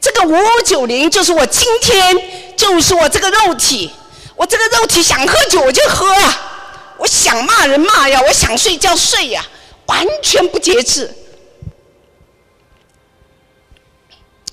[0.00, 3.90] 这个五五九零就是我今天，就是我这个肉体，
[4.34, 9.46] 我这个肉体想喝酒我就喝啊，我想骂人骂呀，我想睡觉睡呀，
[9.86, 11.14] 完全不节制。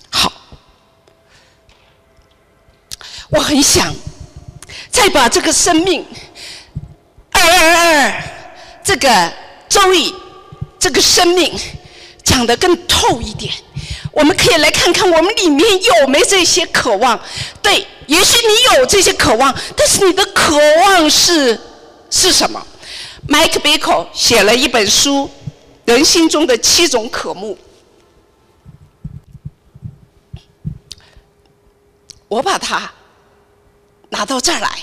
[0.10, 0.32] 好，
[3.30, 3.96] 我很想
[4.92, 6.06] 再把这个生命
[7.32, 8.24] 二二二
[8.84, 9.34] 这个
[9.70, 10.14] 周易
[10.78, 11.58] 这个生命
[12.22, 13.54] 讲得更透一点。
[14.18, 17.20] 我们可以来看看我们里面有没这些渴望。
[17.62, 21.60] 对，也许你有这些渴望，但是你的渴望是
[22.10, 22.66] 是什么
[23.30, 25.26] ？Mike Bickle 写了一本书
[25.86, 27.56] 《人心中的七种渴慕》，
[32.28, 32.92] 我把它
[34.10, 34.80] 拿到这儿来。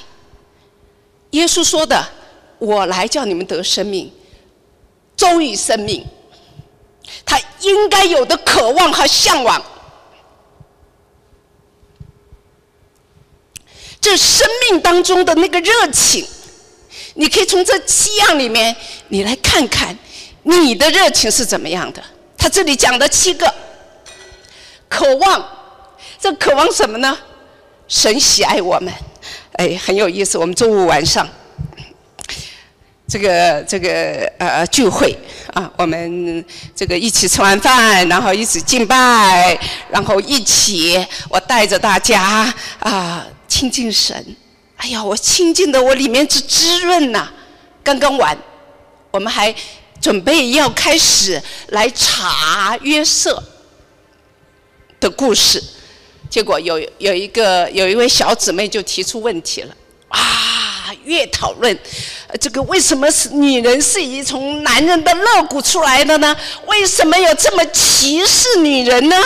[1.30, 2.06] 耶稣说的
[2.60, 4.12] ：“我来叫你们得生命，
[5.16, 6.06] 终于生命。”
[7.24, 9.62] 他应该有的渴望和向往，
[14.00, 16.26] 这生命当中的那个热情，
[17.14, 18.74] 你可以从这七样里面，
[19.08, 19.96] 你来看看
[20.42, 22.02] 你的热情是怎么样的。
[22.36, 23.52] 他这里讲的七个
[24.88, 25.48] 渴望，
[26.20, 27.18] 这渴望什么呢？
[27.88, 28.92] 神喜爱我们，
[29.52, 30.38] 哎，很有意思。
[30.38, 31.28] 我们周五晚上。
[33.06, 35.16] 这个这个呃聚会
[35.52, 39.58] 啊，我们这个一起吃完饭，然后一起敬拜，
[39.90, 44.36] 然后一起我带着大家啊亲近神。
[44.76, 47.30] 哎呀，我亲近的我里面是滋润呐。
[47.82, 48.36] 刚刚完，
[49.10, 49.54] 我们还
[50.00, 53.42] 准备要开始来查约瑟
[54.98, 55.62] 的故事，
[56.30, 59.76] 结果有有一个有一位小姊妹就提出问题了
[60.08, 60.63] 啊。
[61.04, 61.76] 越讨论，
[62.40, 66.36] 这个为什么是女人是以从男人的肋骨出来的呢？
[66.66, 69.16] 为什么有这么歧视女人呢？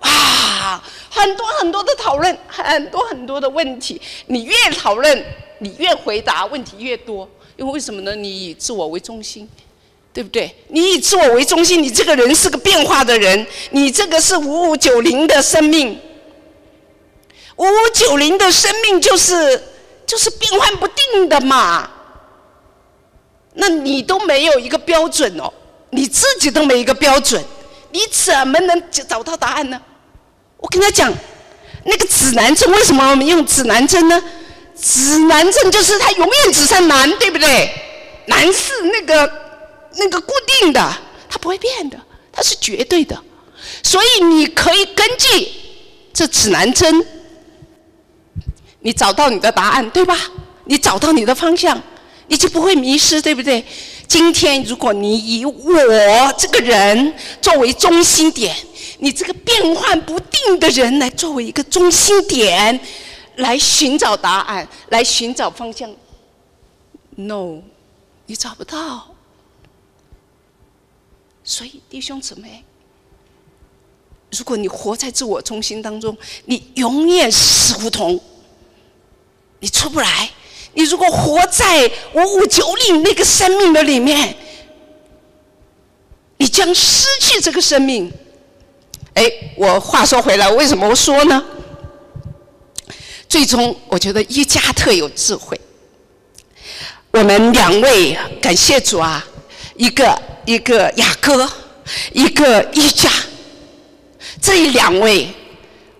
[0.00, 4.00] 啊，很多很多的讨论，很多很多的问题。
[4.26, 5.24] 你越讨论，
[5.58, 7.28] 你越回答问题越多。
[7.56, 8.14] 因为为什么呢？
[8.14, 9.48] 你以自我为中心，
[10.12, 10.54] 对不对？
[10.68, 16.00] 你以自我为中心，你这个人是个变化的人，你这个是五五九零的生命，
[17.56, 19.62] 五五九零的生命就是。
[20.06, 21.88] 就是变幻不定的嘛，
[23.54, 25.52] 那你都没有一个标准哦，
[25.90, 27.42] 你自己都没一个标准，
[27.90, 29.80] 你怎么能找到答案呢？
[30.58, 31.12] 我跟他讲，
[31.84, 34.22] 那个指南针为什么我们用指南针呢？
[34.80, 37.70] 指南针就是它永远指向南，对不对？
[38.26, 39.30] 南是那个
[39.96, 40.80] 那个固定的，
[41.28, 41.98] 它不会变的，
[42.32, 43.18] 它是绝对的，
[43.82, 45.52] 所以你可以根据
[46.12, 47.06] 这指南针。
[48.82, 50.16] 你找到你的答案，对吧？
[50.66, 51.80] 你找到你的方向，
[52.28, 53.64] 你就不会迷失，对不对？
[54.06, 58.54] 今天如果你以我这个人作为中心点，
[58.98, 62.78] 你这个变幻不定的人来作为一个中心点，
[63.36, 65.90] 来寻找答案，来寻找方向
[67.16, 67.62] ，no，
[68.26, 69.08] 你找不到。
[71.42, 72.62] 所以弟兄姊妹，
[74.30, 78.20] 如果你活在自我中心当中，你永远死胡同。
[79.62, 80.28] 你出不来。
[80.74, 84.34] 你如果活在五五九零那个生命的里面，
[86.36, 88.12] 你将失去这个生命。
[89.14, 89.22] 哎，
[89.56, 91.44] 我话说回来，为什么我说呢？
[93.28, 95.60] 最终，我觉得一家特有智慧。
[97.12, 99.24] 我们两位，感谢主啊！
[99.76, 101.48] 一个一个雅各，
[102.12, 103.10] 一个一家，
[104.40, 105.28] 这两位，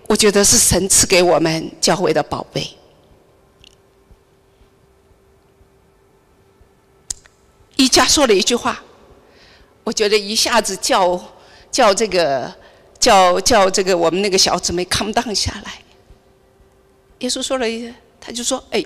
[0.07, 2.67] 我觉得是神赐给我们教会的宝贝。
[7.75, 8.81] 一家说了一句话，
[9.83, 11.19] 我觉得一下子叫
[11.71, 12.53] 叫这个
[12.99, 15.73] 叫叫这个我们那个小姊妹 come down 下来。
[17.19, 18.83] 耶稣说了一，他就说：“哎，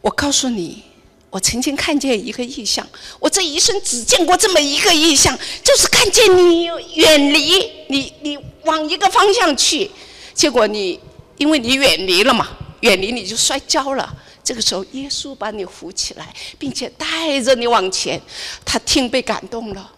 [0.00, 0.82] 我告诉你，
[1.30, 2.86] 我曾经看见一个异象，
[3.18, 9.90] 我这一生只见过这么一个异象，就是看见你远离你，你往一个方向去，
[10.32, 10.98] 结果你
[11.36, 12.48] 因为你远离了嘛，
[12.80, 14.16] 远离你就摔跤了。”
[14.48, 18.18] 这个时候，耶稣把你扶起来，并且带着你往前。
[18.64, 19.92] 他听被感动了。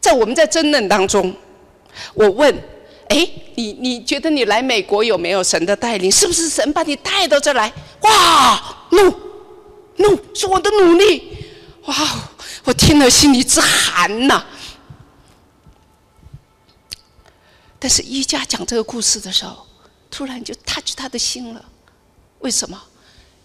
[0.00, 1.32] 在我们在争论当中，
[2.14, 2.52] 我问：
[3.08, 6.10] 哎，你你觉得你来美国有没有神的带领？
[6.10, 7.72] 是不是神把你带到这来？
[8.00, 11.38] 哇，no，no，是我的努力。
[11.84, 11.94] 哇，
[12.64, 14.44] 我听了心里直寒呐。
[17.78, 19.64] 但是一家讲这个故事的时候，
[20.10, 21.64] 突然就 touch 他的心了。
[22.40, 22.82] 为什么？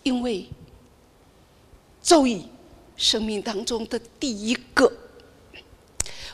[0.10, 0.44] 因为
[2.02, 2.44] 周易
[2.98, 4.92] 生命当中的第一个，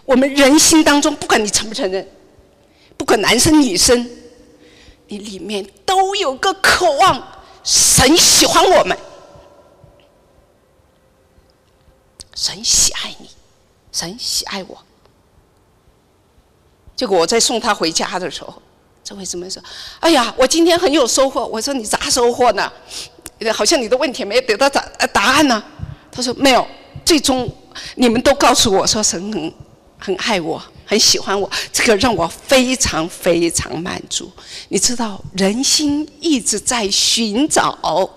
[0.06, 2.08] 我们人心当中，不管你承不承认，
[2.96, 4.10] 不管男生女生，
[5.10, 8.98] 你里面都有个渴望，神喜欢我们，
[12.34, 13.30] 神喜爱你，
[13.92, 14.78] 神喜爱我。
[16.96, 18.54] 结果我在送他回家的时候，
[19.04, 19.62] 这位姊妹说
[20.00, 22.72] ：“哎呀，我今天很有收获。”我说：“你咋收获呢？”
[23.54, 24.82] 好像你的问题没有得到答
[25.14, 25.64] 答案呢。
[26.12, 26.66] 他说没有，
[27.04, 27.54] 最终
[27.96, 29.54] 你们都告诉我说神很
[30.00, 34.32] 很爱我，很喜欢我，这个让我非常非常满足。
[34.70, 38.10] 你知道，人心一直在寻找，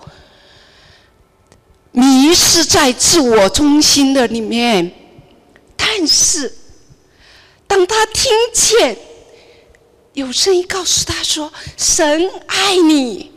[1.91, 4.89] 迷失在自我中心的里面。
[5.75, 6.55] 但是，
[7.67, 8.97] 当他听见
[10.13, 13.31] 有声音告诉他说神爱你。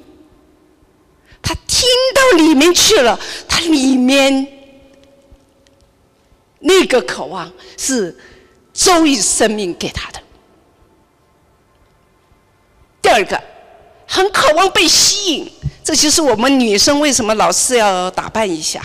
[1.43, 3.19] 他听到里面去了，
[3.49, 4.47] 他里面
[6.61, 8.17] 那个渴望是
[8.73, 10.21] 周易生命给他的。
[13.03, 13.43] 第二个，
[14.07, 18.81] 很渴望被吸引，这就是我们女生为什么老是要打扮一下。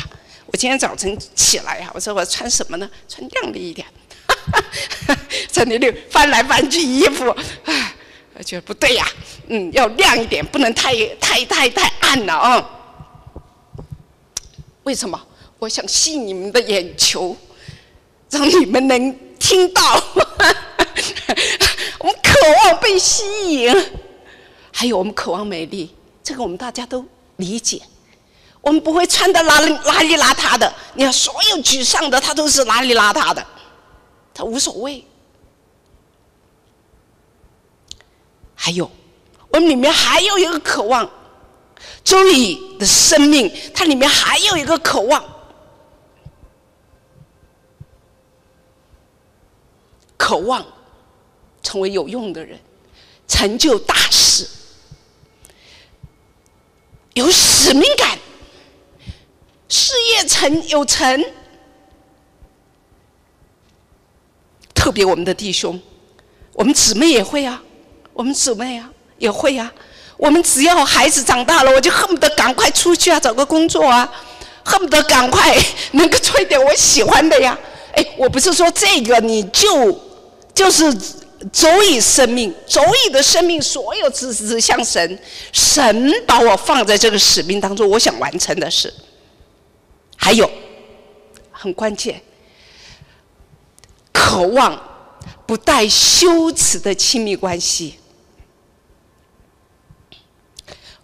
[0.47, 2.89] 我今天早晨起来呀，我说我穿什么呢？
[3.07, 3.85] 穿亮丽一点。
[5.51, 7.29] 在那里翻来翻去衣服，
[7.65, 7.96] 哎，我
[8.43, 9.07] 觉得不对呀，
[9.47, 12.69] 嗯，要亮一点，不能太太太太暗了啊。
[14.83, 15.21] 为什么？
[15.59, 17.35] 我想吸引你们的眼球，
[18.29, 19.81] 让你们能听到。
[21.99, 22.33] 我们渴
[22.63, 23.75] 望被吸引，
[24.71, 27.03] 还有我们渴望美丽，这个我们大家都
[27.37, 27.81] 理解。
[28.61, 33.45] 我们不会穿的邋邋里邋遢的，你看所有沮丧的，他都是邋里邋遢的。
[34.33, 35.03] 他无所谓。
[38.59, 38.89] 还有，
[39.49, 41.09] 我们里面还有一个渴望，
[42.03, 45.23] 周易的生命，它里面还有一个渴望，
[50.17, 50.65] 渴望
[51.61, 52.59] 成为有用的人，
[53.27, 54.47] 成就大事，
[57.13, 58.17] 有使命感，
[59.69, 61.23] 事业成有成。
[64.73, 65.79] 特别我们的弟兄，
[66.53, 67.61] 我们姊妹也会啊，
[68.17, 68.89] 我们姊妹啊
[69.19, 69.71] 也会啊。
[70.17, 74.11] 我们只要孩子长大了，我就恨不得赶快出去啊，找个工作啊，
[74.63, 75.55] 恨不得赶快
[75.91, 77.55] 能够做一点我喜欢的呀。
[77.93, 79.95] 哎，我不是说这个你就
[80.55, 80.91] 就是
[81.53, 85.19] 足以生命，足以的生命，所有只指向神，
[85.51, 88.91] 神把我放在这个使命当中，我想完成的事。
[90.15, 90.49] 还有
[91.51, 92.19] 很关键。
[94.11, 94.81] 渴望
[95.45, 97.99] 不带羞耻的亲密关系，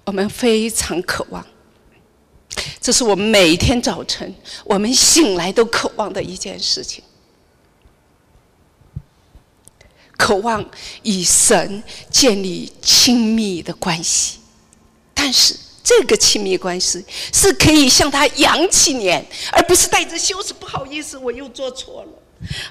[0.06, 1.45] 我们非常渴望。
[2.80, 4.36] 这是我们每天早晨
[4.66, 7.04] 我们醒来都渴望的一件事情。
[10.16, 10.64] 渴望
[11.01, 14.39] 与神建立亲密的关系，
[15.14, 20.54] 但是这个亲密关系是可以向他扬起脸，而不是带着羞耻。
[20.54, 22.10] 不好意思，我又做错了。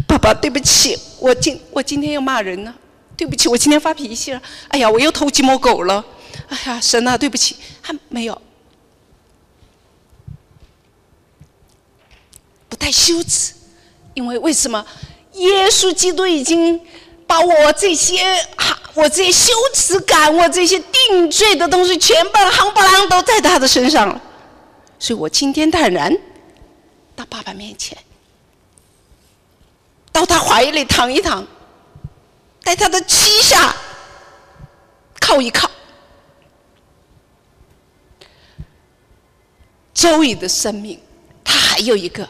[0.07, 2.74] 爸爸，对不起，我今我今天又骂人了，
[3.16, 4.41] 对不起，我今天发脾气了。
[4.68, 6.03] 哎呀，我又偷鸡摸狗了。
[6.53, 8.42] 哎呀，神啊，对不起，还没有，
[12.68, 13.55] 不带羞耻，
[14.12, 14.84] 因为为什么？
[15.32, 16.78] 耶稣基督已经
[17.26, 18.22] 把我这些
[18.59, 24.20] 哈，我这些羞耻感，我这些定罪的东西，全部夯不啷都在他的身上了。
[24.98, 26.14] 所以我今天坦然
[27.16, 27.96] 到爸爸面前。
[30.12, 31.46] 到他怀里躺一躺，
[32.62, 33.74] 在他的膝下
[35.18, 35.70] 靠一靠。
[39.95, 40.99] 周易的生命，
[41.45, 42.28] 他还有一个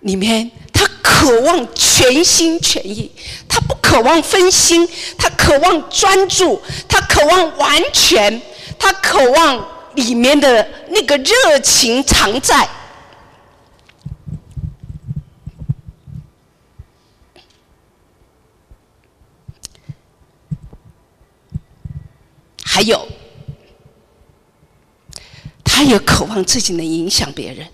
[0.00, 3.10] 里面，他渴望全心全意，
[3.48, 8.40] 他不渴望分心，他渴望专注，他渴望完全，
[8.78, 12.68] 他渴望里面的那个热情常在。
[22.62, 23.06] 还有，
[25.74, 27.66] 他也渴望自己能影响别人。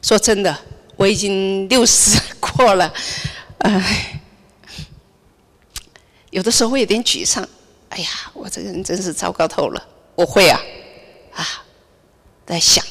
[0.00, 0.58] 说真的，
[0.96, 2.90] 我已经六十过了，
[3.58, 4.18] 哎，
[6.30, 7.46] 有的时候会有点沮丧。
[7.90, 9.88] 哎呀，我这个人真是糟糕透了。
[10.14, 10.58] 我会啊，
[11.34, 11.46] 啊，
[12.46, 12.82] 在想，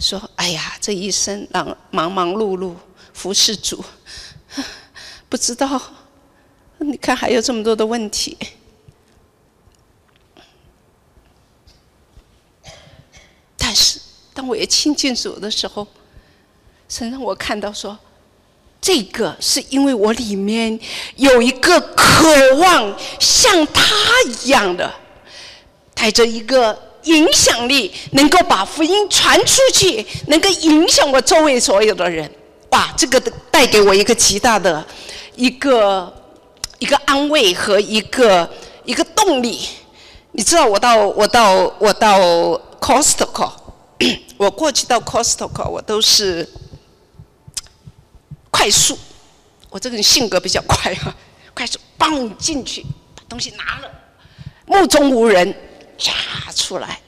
[0.00, 2.74] 说，哎呀，这一生忙忙忙碌碌
[3.14, 3.84] 服侍主，
[5.28, 5.80] 不知道，
[6.78, 8.36] 你看还有这么多的问题。
[13.72, 13.98] 但是，
[14.34, 15.86] 当我也亲近主的时候，
[16.90, 17.96] 神让我看到说，
[18.82, 20.78] 这个是因为我里面
[21.16, 23.82] 有一个渴望像他
[24.26, 24.92] 一样的，
[25.94, 32.30] 带着一个影响力，能够把福音传出去，能够影响我周围所有的人。
[32.72, 33.18] 哇，这个
[33.50, 34.84] 带给我一个极大的
[35.34, 36.12] 一个
[36.78, 38.46] 一个安慰和一个
[38.84, 39.60] 一个动力。
[40.32, 42.20] 你知道，我到我到我到
[42.78, 43.61] Costco。
[44.36, 46.48] 我过去到 Costco，我都是
[48.50, 48.98] 快速。
[49.70, 51.14] 我这个人性格比较快哈，
[51.54, 52.82] 快速，嘣进去，
[53.14, 53.90] 把东西拿了，
[54.66, 57.00] 目中无人，呀出来。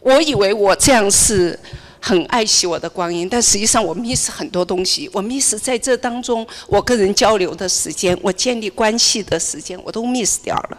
[0.00, 1.58] 我以为我这样是
[2.00, 5.10] 很爱惜我的光阴，但实际上我 miss 很多东西。
[5.12, 10.78] 我 miss 在这当中，我跟人交流的时间，我建立关系的时间，我都 miss 掉了。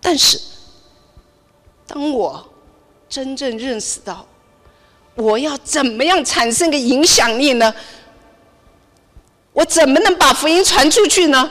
[0.00, 0.40] 但是。
[1.88, 2.44] 当我
[3.16, 4.26] 真正认识到，
[5.14, 7.74] 我要怎么样产生个影响力呢？
[9.54, 11.50] 我怎么能把福音传出去呢？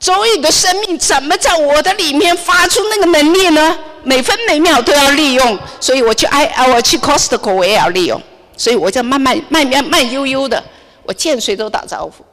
[0.00, 3.78] 周易的生命怎么在我的里面发出那个能力呢？
[4.02, 8.20] 每分每秒都要利用，所以我去爱啊，我去 Costco 我也要利用，
[8.56, 10.60] 所以我就慢慢慢慢慢悠悠的，
[11.04, 12.24] 我见谁都打招呼。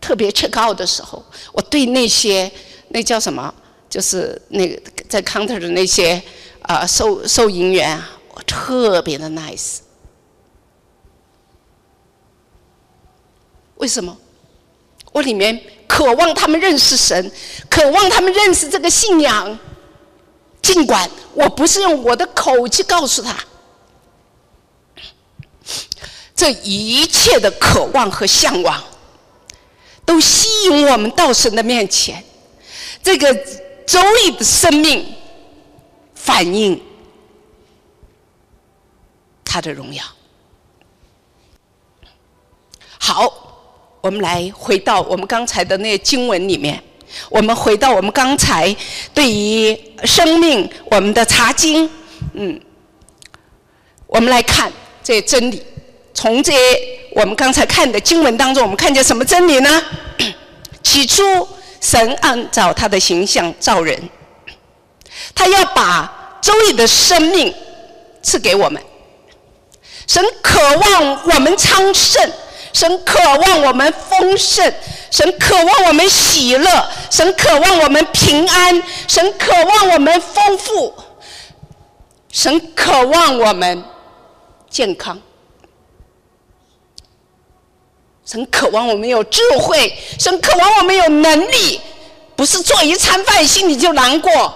[0.00, 1.20] 特别去告的时候，
[1.52, 2.48] 我对那些
[2.90, 3.52] 那叫什么，
[3.96, 4.78] 就是那个
[5.08, 6.22] 在 counter 的那些
[6.60, 9.78] 啊收收银员啊，我特别的 nice。
[13.76, 14.14] 为什么？
[15.12, 17.32] 我里面渴望他们认识神，
[17.70, 19.58] 渴望他们认识这个信仰。
[20.60, 23.34] 尽管我不是用我的口去告诉他，
[26.34, 28.84] 这一切的渴望和向往，
[30.04, 32.22] 都吸引我们到神的面前。
[33.02, 33.34] 这个
[33.86, 35.06] 周易的生命
[36.14, 36.82] 反映
[39.44, 40.02] 他的荣耀。
[42.98, 43.32] 好，
[44.00, 46.82] 我们来回到我们刚才的那经文里面。
[47.30, 48.74] 我们回到我们刚才
[49.14, 51.88] 对于生命我们的查经，
[52.32, 52.60] 嗯，
[54.08, 54.70] 我们来看
[55.04, 55.62] 这真理。
[56.12, 56.52] 从这
[57.12, 59.82] 我们刚才看的经文当中，我们看见什么真理呢？
[60.82, 61.22] 起初，
[61.80, 64.08] 神按照他的形象造人，
[65.34, 67.54] 他要把周易的生命
[68.22, 68.82] 赐给我们。
[70.06, 72.30] 神渴望我们昌盛。
[72.72, 74.70] 神渴望我们丰盛，
[75.10, 80.94] 神渴望我们喜乐，神渴望我们平安，神渴望我们丰富，
[82.30, 83.82] 神渴望我们
[84.68, 85.18] 健康，
[88.26, 91.80] 神渴望我们有智慧，神渴望我们有能力，
[92.34, 94.54] 不是做一餐饭心里就难过，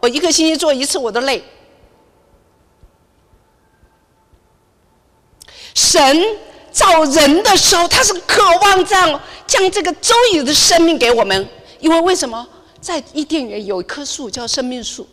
[0.00, 1.44] 我一个星期做一次我都累，
[5.74, 6.24] 神。
[6.72, 11.48] 造人的时候，他是渴望这样将这个周易的生命给我们，
[11.80, 12.46] 因为为什么
[12.80, 15.04] 在伊甸园有一棵树叫生命树？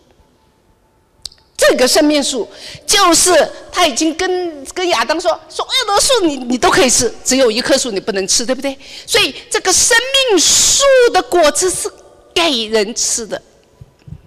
[1.58, 2.48] 这个生命树
[2.86, 8.78] 就是他已经跟跟亚当说，所有的树你你都可以吃，只有一棵树你不能吃，对不对？
[9.06, 9.98] 所以这个生
[10.30, 11.92] 命树的果子是
[12.34, 13.42] 给人吃的，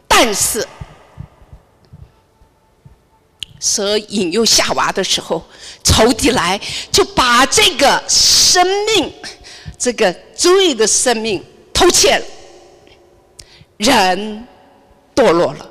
[0.07, 0.67] 但是。
[3.63, 5.45] 蛇引诱夏娃的时候，
[5.85, 6.59] 仇敌来
[6.91, 9.13] 就把这个生命，
[9.79, 12.25] 这个罪的生命偷窃了，
[13.77, 14.49] 人
[15.15, 15.70] 堕落了。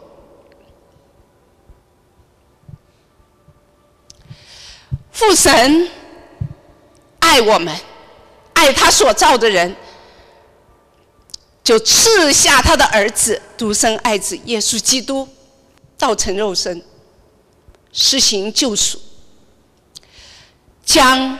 [5.19, 5.89] 父神
[7.19, 7.75] 爱我们，
[8.53, 9.75] 爱他所造的人，
[11.61, 15.27] 就赐下他的儿子独生爱子耶稣基督，
[15.97, 16.81] 造成肉身。
[17.91, 18.97] 施行救赎，
[20.85, 21.37] 将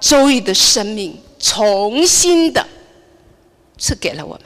[0.00, 2.66] 周易的生命重新的
[3.76, 4.42] 赐给了我们。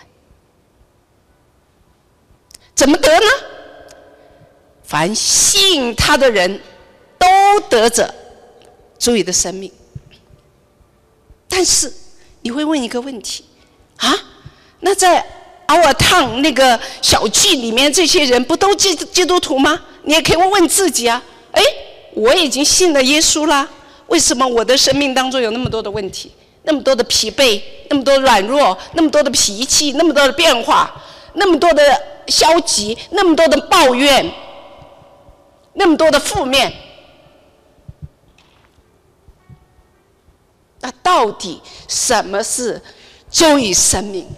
[2.75, 3.27] 怎么得呢？
[4.83, 6.61] 凡信他的人
[7.17, 8.13] 都得着
[9.03, 9.69] 周易的生命。
[11.49, 11.93] 但是
[12.43, 13.45] 你会问一个问题
[13.97, 14.15] 啊？
[14.79, 15.27] 那在
[15.67, 19.81] 奥尔烫那个小剧里面，这些人不都基基督徒吗？
[20.05, 21.21] 你也可以问问自己啊。
[21.51, 21.61] 哎，
[22.15, 23.69] 我已经信了耶稣啦，
[24.07, 26.31] 为什么我的生命当中有那么多的问题，
[26.63, 31.83] 那么多的疲惫，那么多软弱，那么多的脾气，那么多的变化，那么多的
[32.29, 34.33] 消极，那么多的抱怨，
[35.75, 36.73] 那么多的负面？
[40.83, 41.59] 那到底
[41.89, 42.83] 什么是
[43.31, 44.29] 忠于生命？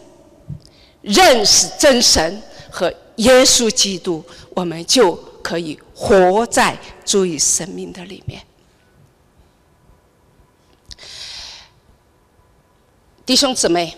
[1.03, 2.41] 认识真神
[2.71, 6.79] 和耶稣基督，我们就可以活在。
[7.05, 8.43] 注意生命的里面，
[13.27, 13.95] 弟兄姊妹，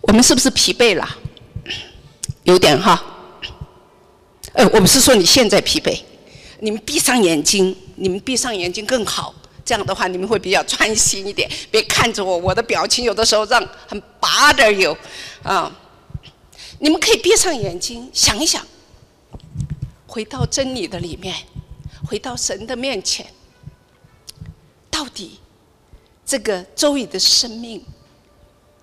[0.00, 1.08] 我们是不是疲惫了？
[2.42, 3.00] 有点哈。
[4.54, 6.02] 呃，我不是说你现在疲惫，
[6.58, 9.32] 你们闭上眼睛，你们闭上眼睛更好。
[9.70, 11.48] 这样的话，你们会比较专心一点。
[11.70, 14.98] 别看着我，我的表情有的时候让很拔的有
[15.44, 15.72] 啊。
[16.80, 18.66] 你们可以闭上眼睛，想一想。
[20.08, 21.36] 回到真理的里面，
[22.04, 23.24] 回到神的面前，
[24.90, 25.38] 到底
[26.26, 27.84] 这个周易的生命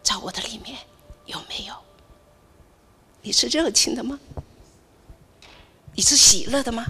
[0.01, 0.77] 在我的里面
[1.25, 1.73] 有没有？
[3.23, 4.17] 你是热情的吗？
[5.95, 6.85] 你是喜乐的吗？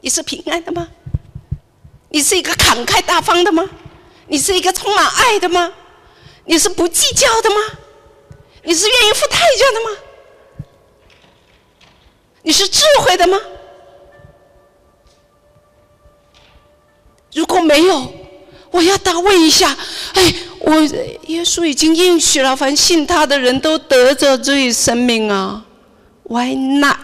[0.00, 0.86] 你是平安的吗？
[2.14, 3.68] 你是一个慷慨大方的吗？
[4.28, 5.72] 你是一个充满爱的吗？
[6.44, 7.56] 你是不计较的吗？
[8.62, 10.70] 你是愿意付代价的吗？
[12.44, 13.36] 你是智慧的吗？
[17.32, 18.14] 如果没有，
[18.70, 19.76] 我要大问一下：
[20.12, 20.72] 哎，我
[21.26, 25.66] 耶稣已经应许了，凡信他的人都得着这一生命啊
[26.22, 26.96] ，Why not？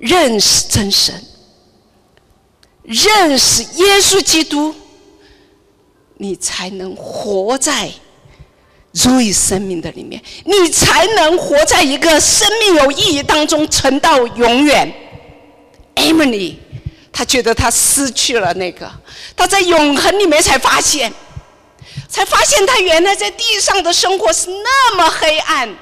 [0.00, 1.14] 认识真神，
[2.82, 4.74] 认识耶稣基督，
[6.16, 7.88] 你才能活在。
[8.92, 14.92] 如意生命的里面，你才能活在一个生命有意义当中，存到永远。
[15.94, 16.56] Emily，
[17.12, 18.90] 他觉得他失去了那个，
[19.36, 21.12] 他在永恒里面才发现，
[22.08, 25.72] 才发现他原来在地上的生活是那么黑暗。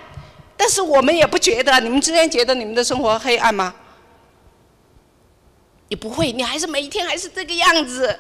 [0.55, 3.75] 但是我们也不觉得，你们之前觉得你们的生活黑暗吗？
[5.89, 8.19] 你不会，你还是每一天还是这个样子。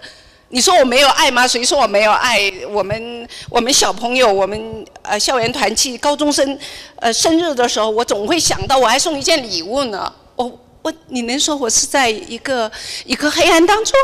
[0.51, 1.47] 你说我没有爱吗？
[1.47, 2.51] 谁说我没有爱？
[2.71, 6.59] 我们我们小朋友，我们呃校园团契高中生，
[6.97, 10.11] 呃生日的时候，我总会想到我还送一件礼物呢。
[10.37, 12.73] 我我你能说我是在一个
[13.05, 13.95] 一个黑暗当中？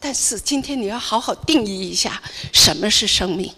[0.00, 2.20] 但是今天你要好好定义一下
[2.52, 3.52] 什么是生命，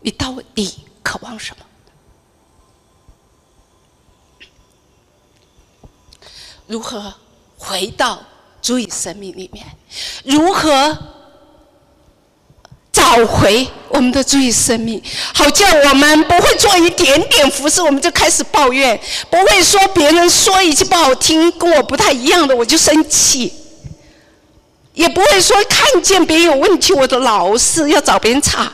[0.00, 0.72] 你到底
[1.02, 1.66] 渴望什么？
[6.72, 7.12] 如何？
[7.58, 8.18] 回到
[8.60, 9.64] 主意生命里面，
[10.24, 10.98] 如何
[12.90, 15.00] 找回我们的主意生命？
[15.32, 18.98] 好叫我们不会做一点点服饰，我们就开始抱怨；
[19.30, 23.52] 不会说别人说一句不好听，跟我不太一样的，我就生气；
[24.94, 28.72] 也不会说看见别人有问题，我的老是要找别人茬。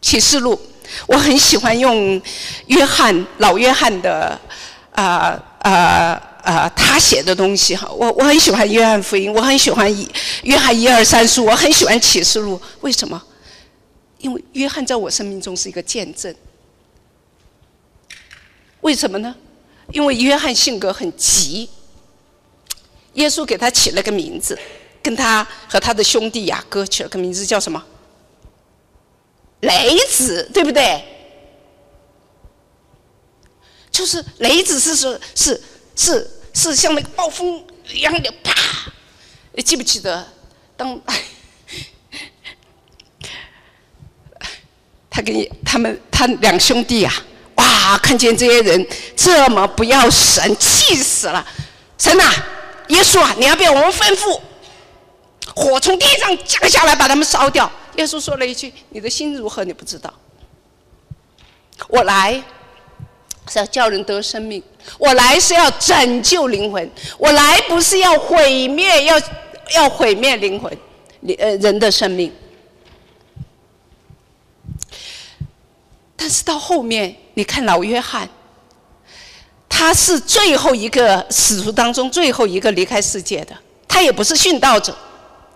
[0.00, 0.60] 启示录。
[1.06, 2.20] 我很喜欢用
[2.66, 4.38] 约翰老约翰的
[4.92, 5.70] 啊啊
[6.42, 10.08] 啊他写的东西哈，我我很喜欢约翰福音，我很喜欢一
[10.42, 12.60] 约翰一二三书，我很喜欢启示录。
[12.80, 13.22] 为什么？
[14.18, 16.34] 因为约翰在我生命中是一个见证。
[18.82, 19.34] 为什么呢？
[19.92, 21.68] 因为约翰性格很急，
[23.14, 24.58] 耶稣给他起了个名字，
[25.02, 27.82] 跟他和他的兄弟雅各起了个名字，叫什么？
[29.62, 31.02] 雷子，对不对？
[33.90, 35.62] 就是雷子是是是
[35.94, 38.54] 是是像那个暴风一样的啪！
[39.52, 40.26] 你记不记得？
[40.76, 40.98] 当
[45.10, 47.12] 他跟他们他两兄弟啊，
[47.56, 47.98] 哇！
[47.98, 51.46] 看见这些人这么不要神，气死了！
[51.98, 52.32] 神呐，
[52.88, 54.40] 耶稣啊，你要不要我们吩咐
[55.54, 57.70] 火从地上降下来，把他们烧掉？
[57.96, 59.64] 耶稣说了一句：“你的心如何？
[59.64, 60.12] 你不知道。
[61.88, 62.42] 我来
[63.48, 64.62] 是要叫人得生命，
[64.98, 69.20] 我来是要拯救灵魂，我来不是要毁灭，要
[69.74, 70.74] 要毁灭灵魂，
[71.38, 72.32] 呃人的生命。
[76.16, 78.28] 但是到后面，你看老约翰，
[79.68, 83.54] 他是最后一个使徒当中最后一个离开世界的，
[83.86, 84.96] 他也不是殉道者。”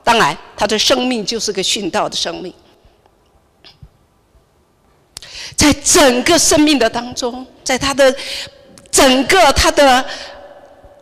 [0.06, 2.54] 当然，他的生命就是个殉道的生命。
[5.56, 8.16] 在整个生命的当中，在他的
[8.92, 10.08] 整个他的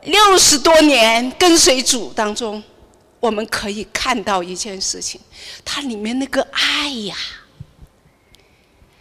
[0.05, 2.63] 六十多年跟随主当中，
[3.21, 5.21] 我们可以看到一件事情：
[5.67, 7.15] 他里面那个爱呀，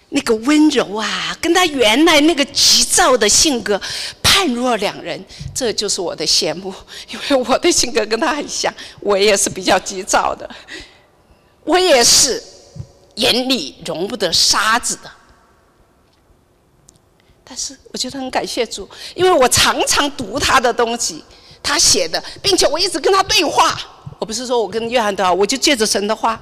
[0.09, 3.81] 那个温柔啊，跟他原来那个急躁的性格。
[4.33, 5.23] 判若两人，
[5.53, 6.73] 这就是我的羡慕，
[7.07, 10.49] 因为我的性格跟他很像，我也是比较急躁的，
[11.63, 12.41] 我也是
[13.15, 15.11] 眼里容不得沙子的。
[17.43, 21.23] 但是我觉得很感谢主，因为我常常读他的东西，
[21.61, 23.79] 他写的，并且我一直跟他对话。
[24.19, 26.41] 我不是说我跟约翰的，我就借着神的话。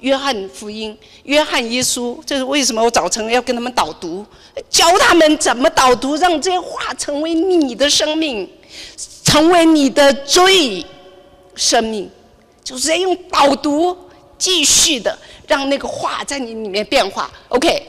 [0.00, 2.82] 约翰福音、约翰耶稣，这是为什么？
[2.82, 4.24] 我早晨要跟他们导读，
[4.70, 8.48] 教他们怎么导读，让这些话成为你的生命，
[9.24, 10.84] 成为你的最
[11.56, 12.08] 生命，
[12.62, 13.96] 就是在用导读
[14.38, 15.18] 继续的
[15.48, 17.28] 让那个话在你里面变化。
[17.48, 17.82] OK，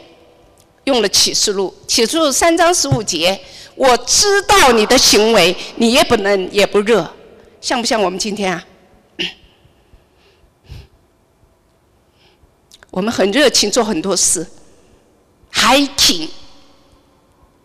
[0.86, 3.40] 用了启示录，启示录三章十五节，
[3.76, 7.08] 我知道你的行为，你也不冷也不热，
[7.62, 8.66] 像不像我们今天啊？
[12.92, 14.46] 我们很热情，做很多事，
[15.50, 16.30] 还挺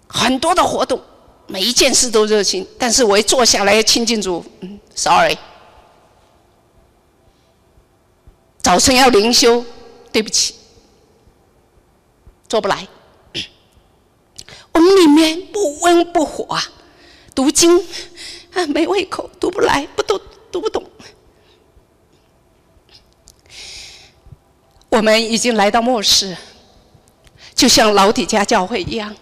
[0.06, 1.00] 很多的活动，
[1.46, 2.66] 每一件事都热情。
[2.78, 5.36] 但是我一坐下来亲近主，嗯，sorry，
[8.60, 9.64] 早晨要灵修，
[10.12, 10.54] 对不起，
[12.48, 12.86] 做不来。
[14.72, 16.62] 我们里面不温不火啊，
[17.34, 17.78] 读经
[18.52, 20.20] 啊，没胃口，读不来，不读
[20.52, 20.84] 读不懂。
[24.94, 26.36] 我们已经来到末世，
[27.52, 29.12] 就像老底家教会一样。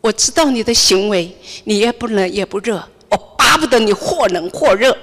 [0.00, 4.96] 我知道你的行为，你也不冷也不热，我巴不得你或冷或热。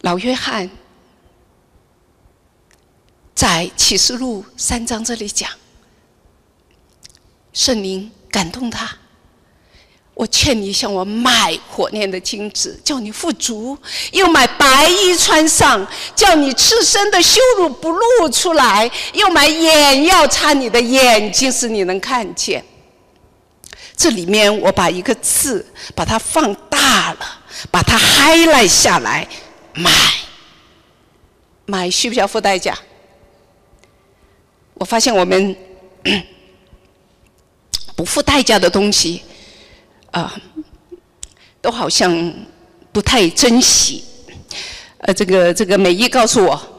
[0.00, 0.70] 老约翰
[3.34, 5.50] 在启示录三章这里讲，
[7.52, 8.96] 圣灵感动他。
[10.14, 13.76] 我劝你向我买火炼的金子，叫你富足；
[14.12, 15.84] 又买白衣穿上，
[16.14, 22.64] 叫你赤身的羞辱不露出来；又买眼药擦你的眼睛，使你能看见。
[23.96, 27.40] 这里面我把一个字把它放大了，
[27.72, 29.26] 把它 high 了下来，
[29.74, 29.90] 买，
[31.66, 32.78] 买需不需要付代价？
[34.74, 35.56] 我发现我们
[37.96, 39.22] 不付代价的东西。
[40.14, 40.32] 啊，
[41.60, 42.32] 都好像
[42.92, 44.04] 不太珍惜。
[44.98, 46.78] 呃，这个这个美伊告诉我，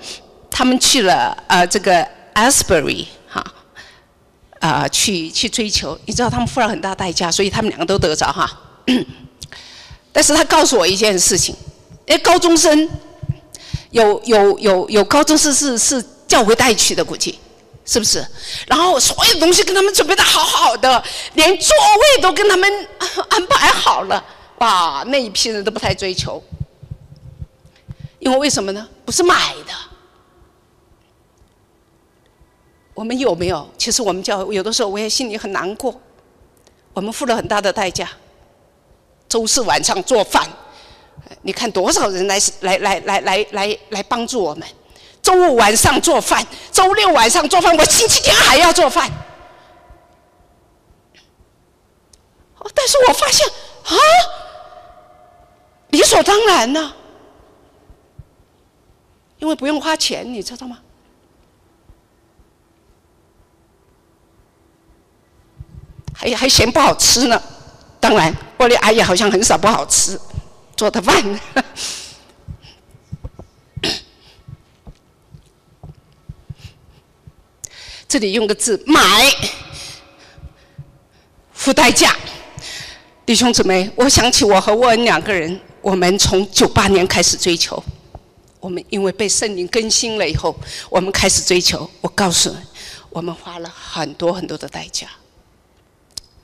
[0.49, 3.43] 他们去了啊，这个 Asbury 哈，
[4.59, 5.99] 啊，去去追求。
[6.05, 8.49] 你知道他们付了很大代价，所以他们两个都得着哈。
[10.13, 11.53] 但是他告诉我一件事情，
[12.07, 12.89] 哎，高中生
[13.91, 17.37] 有有有有高中生是是教会带去的估计。
[17.85, 18.25] 是不是？
[18.67, 21.03] 然后所有东西跟他们准备的好好的，
[21.35, 22.87] 连座位都跟他们
[23.29, 24.23] 安排好了。
[24.57, 26.41] 哇，那一批人都不太追求，
[28.19, 28.87] 因为为什么呢？
[29.05, 29.73] 不是买的。
[32.93, 33.69] 我们有没有？
[33.77, 35.93] 其实我们叫有的时候我也心里很难过。
[36.93, 38.09] 我们付了很大的代价，
[39.27, 40.49] 周四晚上做饭，
[41.41, 44.65] 你看多少人来来来来来来来帮助我们。
[45.25, 49.11] 周五晚上做饭，周六晚上做饭，我星期天还要做饭。
[52.75, 53.47] 但是我发现
[53.85, 53.97] 啊，
[55.89, 56.93] 理所当然呢，
[59.39, 60.77] 因为不用花钱，你知道吗？
[66.13, 67.41] 还还嫌不好吃呢。
[67.99, 70.19] 当然，我的阿姨好像很少不好吃
[70.77, 71.15] 做的饭。
[78.15, 79.29] 这里用个字“买”，
[81.51, 82.15] 付代价。
[83.25, 87.83] 弟兄姊妹，我想起我和沃恩两个人，我们从九八年开始追求，
[88.61, 90.55] 我们因为被圣灵更新了以后，
[90.89, 91.89] 我们开始追求。
[91.99, 92.55] 我告诉你，
[93.09, 95.09] 我们花了很多很多的代价。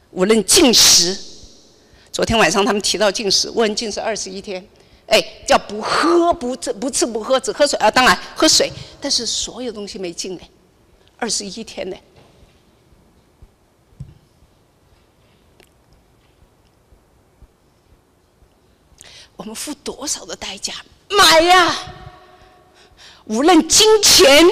[0.09, 1.17] 无论进食，
[2.11, 4.61] 昨天晚上他们提到进食，沃恩进食二十一天，
[5.07, 8.69] 哎，叫不喝不吃不吃不喝，只喝水啊，当然喝水，
[8.99, 10.49] 但是所有东西没进哎。
[11.21, 11.95] 二十一天呢？
[19.35, 20.73] 我们付多少的代价
[21.09, 21.75] 买呀？
[23.25, 24.43] 无论金钱，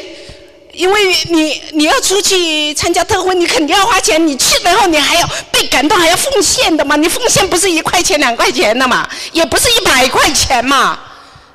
[0.71, 4.27] 因为你你要出去参加特会，你肯定要花钱。
[4.27, 6.95] 你去了后，你还要被感动，还要奉献的嘛？
[6.95, 9.09] 你奉献不是一块钱两块钱的嘛？
[9.31, 10.99] 也不是一百块钱嘛？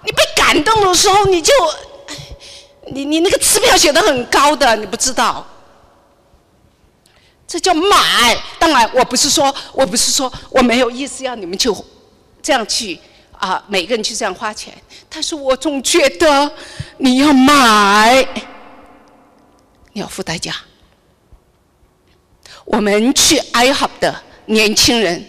[0.05, 1.53] 你被感动的时候，你就。
[2.95, 5.45] 你你那个支票写的很高的，你不知道，
[7.47, 8.37] 这叫买。
[8.59, 11.77] 当然，我不是说，我不是说我没有意思要你们就
[12.41, 12.99] 这样去
[13.33, 14.73] 啊，每个人去这样花钱。
[15.11, 16.51] 但是我总觉得
[16.99, 18.27] 你要买，
[19.93, 20.55] 你要付代价。
[22.65, 24.15] 我们去哀嚎的
[24.47, 25.23] 年轻人，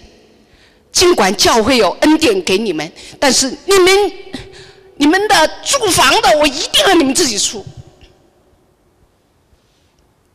[0.91, 4.11] 尽管教会有恩典给你们，但是你们。
[4.97, 7.65] 你们的住房的，我一定要你们自己出。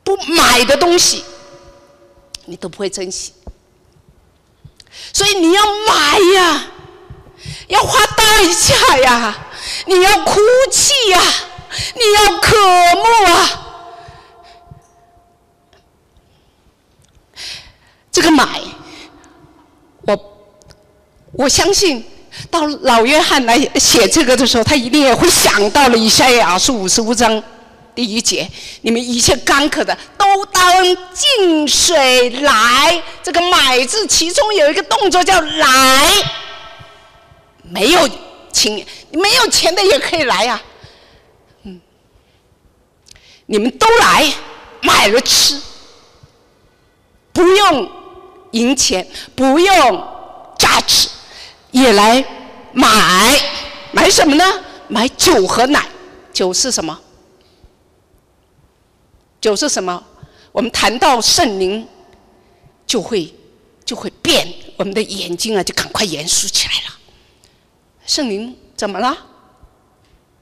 [0.04, 1.24] 不买的东西，
[2.44, 3.32] 你都不会珍惜。
[5.12, 6.66] 所以你要买呀，
[7.68, 9.48] 要花代价呀，
[9.86, 10.40] 你要哭
[10.70, 11.20] 泣呀，
[11.94, 12.56] 你要渴
[12.96, 13.66] 慕啊。
[18.12, 18.60] 这个买，
[20.02, 20.36] 我
[21.32, 22.04] 我相信。
[22.48, 27.42] 到老约翰来写这个的时候，他一定也会想到了以赛亚书五十五章
[27.94, 28.48] 第一节
[28.82, 30.82] ：“你们一切干渴的，都当
[31.12, 36.08] 进水来。”这个“买”字其中有一个动作叫“来”，
[37.62, 38.08] 没有
[38.52, 40.60] 钱，没有钱的也可以来呀。
[41.64, 41.80] 嗯，
[43.46, 44.32] 你们都来
[44.82, 45.60] 买了吃，
[47.32, 47.90] 不用
[48.52, 50.08] 银钱，不用
[50.58, 51.08] 价值。
[51.70, 52.24] 也来
[52.72, 52.88] 买
[53.92, 54.44] 买什么呢？
[54.88, 55.86] 买酒和奶。
[56.32, 56.98] 酒是什么？
[59.40, 60.02] 酒是什么？
[60.52, 61.86] 我们谈到圣灵，
[62.86, 63.32] 就会
[63.84, 64.46] 就会变，
[64.76, 66.98] 我们的眼睛啊就赶快严肃起来了。
[68.06, 69.16] 圣灵怎么了？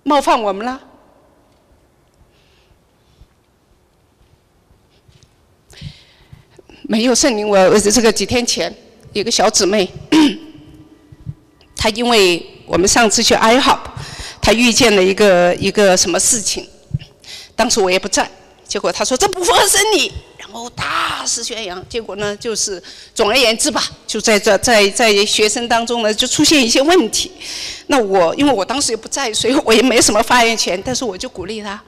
[0.04, 0.80] 冒犯我们了？
[6.82, 8.74] 没有圣灵，我我这个几天前
[9.12, 9.90] 有个小姊妹，
[11.90, 13.78] 因为我们上次去 IHOP，
[14.40, 16.66] 他遇见了一个一个什么事情，
[17.54, 18.30] 当时我也不在，
[18.66, 22.82] 结果他说这不符合真理，然后大肆宣扬，结果呢就是
[23.14, 27.32] 总而言之吧，就在这在在学生当中呢就出现一些问题，
[27.86, 31.82] 那我因为我当时也不在，所以我也没什么发言权，但是我就鼓励他，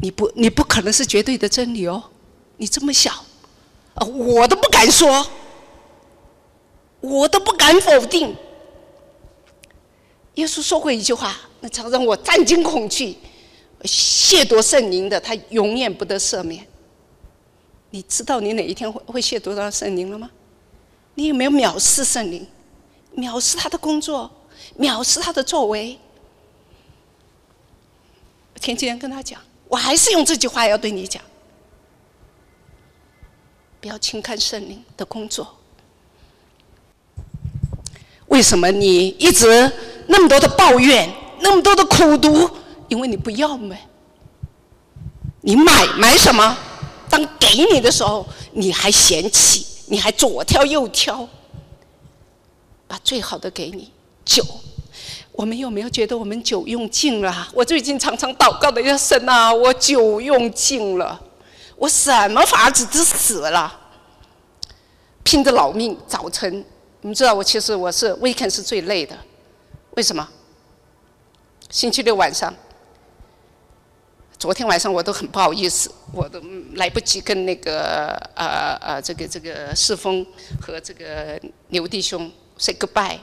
[0.00, 2.02] 你不你不可能是绝对的真理哦。
[2.56, 3.10] 你这么小，
[3.94, 5.26] 啊，我都不敢说，
[7.04, 8.34] 我都不敢否定。
[10.36, 13.16] 耶稣说过一句话，那常让我战惊恐惧，
[13.82, 16.66] 亵渎圣灵的，他永远不得赦免。
[17.90, 20.30] 你知道你哪一天会会亵渎到圣灵了吗？
[21.14, 22.46] 你有没有藐视圣灵，
[23.16, 24.30] 藐视他的工作，
[24.78, 25.98] 藐视他的作为？
[28.60, 31.22] 前几天跟他讲，我还是用这句话要对你讲。
[33.80, 35.54] 不要轻看圣灵的工作。
[38.34, 39.70] 为什么你一直
[40.08, 41.08] 那么多的抱怨，
[41.40, 42.50] 那么多的苦读？
[42.88, 43.80] 因为你不要买。
[45.42, 46.58] 你买买什么？
[47.08, 51.28] 当给你的时候，你还嫌弃，你还左挑右挑。
[52.88, 53.92] 把最好的给你
[54.24, 54.44] 酒，
[55.30, 57.48] 我们有没有觉得我们酒用尽了？
[57.54, 61.20] 我最近常常祷告的要神啊，我酒用尽了。
[61.76, 63.72] 我什么法子都死了，
[65.22, 65.96] 拼着老命。
[66.08, 66.64] 早晨，
[67.04, 69.14] 你们知道我其实我是 weekend 是最累的，
[69.90, 70.26] 为什么？
[71.68, 72.50] 星期六晚上，
[74.38, 76.40] 昨天晚上我都很不好意思，我都
[76.76, 80.26] 来不及跟那个呃呃这个这个世峰
[80.58, 81.38] 和这个
[81.68, 83.18] 牛弟兄 say goodbye，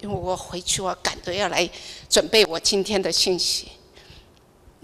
[0.00, 1.68] 因为我回去我赶着要来
[2.08, 3.72] 准备我今天的信息。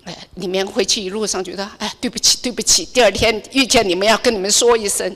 [0.03, 2.85] 哎，里面回去一路上觉得，哎，对不起，对不起。
[2.87, 5.15] 第二天遇见你们，要跟你们说一声。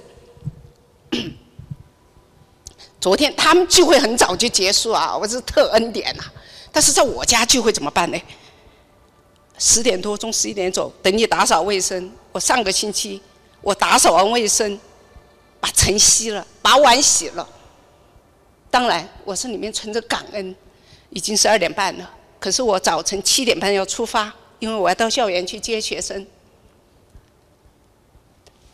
[3.02, 6.22] 昨天他们聚会很早就结束啊，我是特恩典呐。
[6.70, 8.22] 但是在我家聚会怎么办呢？
[9.58, 12.12] 十点多钟、十一点走，等你打扫卫生。
[12.30, 13.20] 我上个星期
[13.60, 14.78] 我打扫完卫生，
[15.58, 17.46] 把尘吸了，把碗洗了。
[18.70, 20.54] 当然，我是里面存着感恩。
[21.10, 24.32] 已经十二点半了，可是我早晨七点半要出发。
[24.60, 26.24] 因为我要到校园去接学生，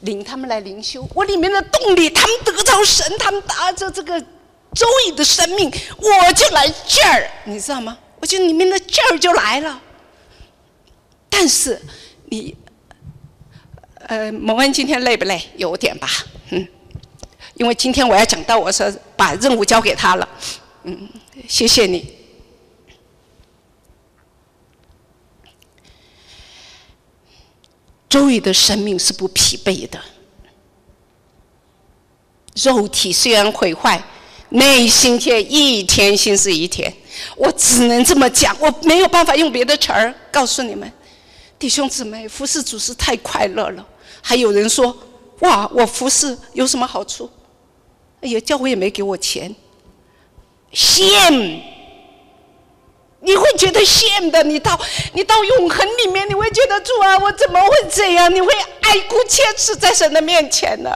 [0.00, 1.08] 领他们来灵修。
[1.14, 4.20] 我里面的动力，他们得着神，他们打着这个
[4.74, 7.98] 周易的生命，我就来劲儿，你知道吗？
[8.20, 9.80] 我就里面的劲儿就来了。
[11.28, 11.80] 但是
[12.26, 12.56] 你，
[14.06, 15.40] 呃，蒙恩今天累不累？
[15.56, 16.08] 有点吧，
[16.50, 16.66] 嗯。
[17.54, 20.28] 因为今天我要讲到，我说把任务交给他了，
[20.84, 21.08] 嗯，
[21.48, 22.17] 谢谢你。
[28.18, 30.00] 周瑜的生命是不疲惫的，
[32.56, 34.02] 肉体虽然毁坏，
[34.48, 36.92] 内心却一天心思一天。
[37.36, 40.92] 我只能这么讲，我没有办法用别的词儿告诉你们，
[41.60, 43.86] 弟兄姊妹，服侍主是太快乐了。
[44.20, 44.96] 还有人说
[45.38, 47.30] ：“哇，我服侍有什么好处？”
[48.20, 49.54] 哎呀，教会也没给我钱，
[50.72, 51.60] 羡慕。
[53.20, 54.78] 你会觉得羡的，你到
[55.12, 58.32] 你到永恒里面，你会觉得主啊，我怎么会这样？
[58.32, 58.48] 你会
[58.82, 60.90] 爱哭切齿在神的面前呢？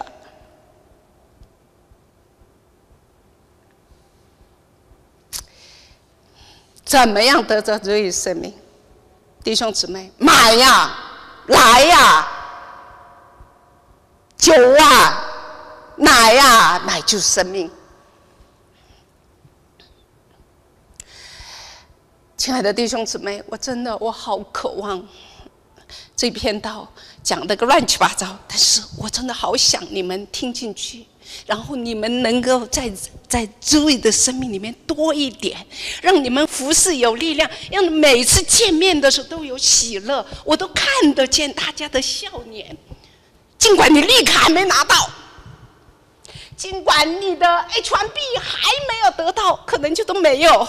[6.84, 8.54] 怎么样得着这一生命？
[9.42, 10.96] 弟兄姊妹，买呀，
[11.46, 12.28] 来呀，
[14.36, 15.24] 酒啊，
[15.96, 17.68] 奶呀，奶就是生命。
[22.42, 25.00] 亲爱的弟兄姊妹，我真的我好渴望
[26.16, 31.06] 这篇道讲的个乱七八糟，但是我真的好想你们听进去，
[31.46, 32.90] 然后你们能够在
[33.28, 35.64] 在诸位的生命里面多一点，
[36.02, 42.76] 让你们服侍有力量，让每次见面的时候都有喜乐，我都看得见大家的笑脸。
[43.56, 45.08] 尽管你立卡还没拿到，
[46.56, 50.66] 尽管你的 H1B 还没有得到，可能就都没有。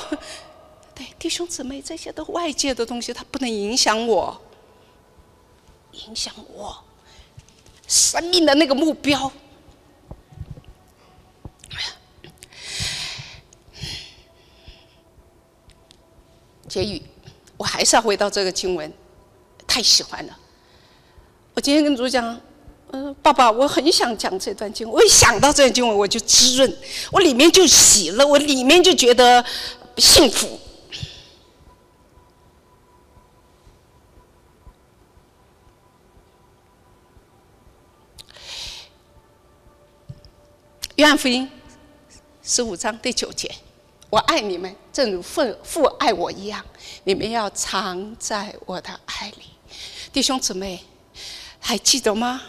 [0.95, 4.39] 对，弟兄姊妹，这些都外界的东西，它不能影响我，
[6.07, 6.83] 影响我
[7.87, 9.31] 生命的那个目标。
[16.67, 17.01] 结语，
[17.57, 18.91] 我还是要回到这个经文，
[19.67, 20.37] 太喜欢了。
[21.53, 22.39] 我今天跟主讲，
[22.91, 26.77] 嗯，爸爸，我很想讲这段经文，我一想到这段经文，我就滋润，
[27.11, 29.43] 我里面就喜乐，我里面就觉得
[29.97, 30.59] 幸福。
[40.95, 41.49] 约翰福音
[42.43, 43.51] 十五章第九节
[44.11, 46.63] ：“我爱你们，正如父父爱我一样，
[47.03, 49.45] 你们要藏在我的爱里。”
[50.13, 50.83] 弟兄姊妹，
[51.59, 52.43] 还记得吗？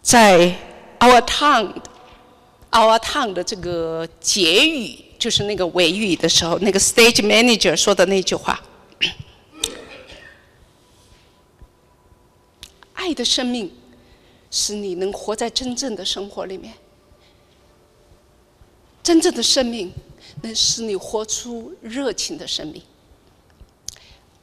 [0.00, 0.56] 在
[1.00, 1.82] Our Town
[2.70, 8.62] Our Town 的这个结语，就是那个尾语的时候，那个 Stage Manager 说的那句话
[12.94, 13.74] ：“爱的生命。”
[14.50, 16.74] 使你能活在真正的生活里面，
[19.02, 19.92] 真正的生命
[20.42, 22.82] 能使你活出热情的生命。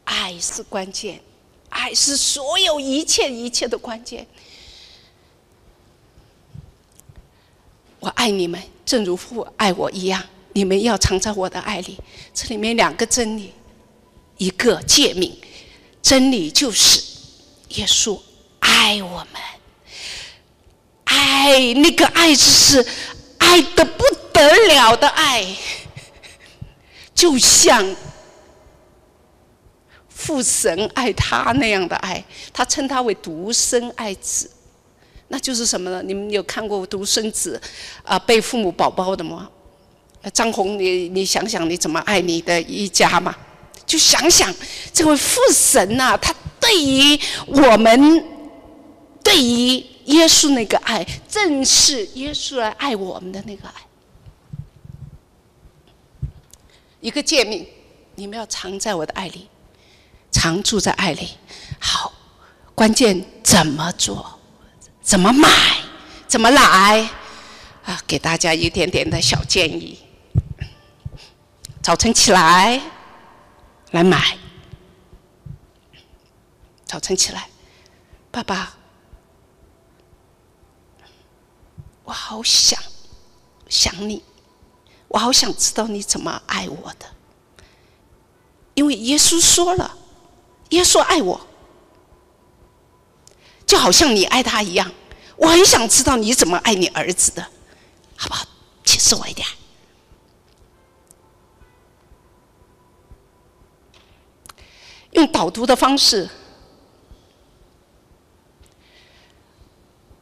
[0.05, 1.21] 爱是关键，
[1.69, 4.25] 爱是所有一切一切的关键。
[7.99, 10.23] 我爱你们，正如父爱我一样。
[10.53, 11.99] 你们要藏在我的爱里。
[12.33, 13.53] 这里面两个真理，
[14.37, 15.37] 一个诫命，
[16.01, 17.03] 真理就是
[17.69, 18.19] 耶稣
[18.59, 19.41] 爱我们。
[21.38, 22.83] 哎那个爱是
[23.38, 25.45] 爱的不得了的爱，
[27.13, 27.95] 就像
[30.09, 34.49] 父神爱他那样的爱，他称他为独生爱子，
[35.27, 36.01] 那就是什么呢？
[36.03, 37.61] 你们有看过独生子
[38.03, 39.47] 啊被父母宝宝的吗？
[40.33, 43.35] 张红，你你想想你怎么爱你的一家嘛？
[43.85, 44.53] 就想想
[44.91, 48.25] 这位父神呐，他对于我们，
[49.23, 49.85] 对于。
[50.07, 53.73] 耶稣那个爱，正是耶稣来爱我们的那个爱。
[57.01, 57.67] 一个诫命，
[58.15, 59.47] 你们要藏在我的爱里，
[60.31, 61.37] 常住在爱里。
[61.79, 62.13] 好，
[62.73, 64.39] 关键怎么做？
[65.01, 65.49] 怎么买？
[66.27, 67.09] 怎么来？
[67.85, 69.99] 啊，给大家一点点的小建议。
[71.81, 72.81] 早晨起来，
[73.91, 74.37] 来买。
[76.85, 77.49] 早晨起来，
[78.31, 78.76] 爸爸。
[82.07, 82.81] 我好想
[83.67, 84.23] 想你，
[85.09, 87.05] 我好想知道你怎么爱我的，
[88.75, 89.97] 因为耶稣说了，
[90.69, 91.45] 耶稣爱我，
[93.65, 94.89] 就好像你爱他一样。
[95.35, 97.45] 我很想知道你怎么爱你儿子的，
[98.15, 98.47] 好不好？
[98.85, 99.45] 启示我一点，
[105.11, 106.29] 用导读的方式。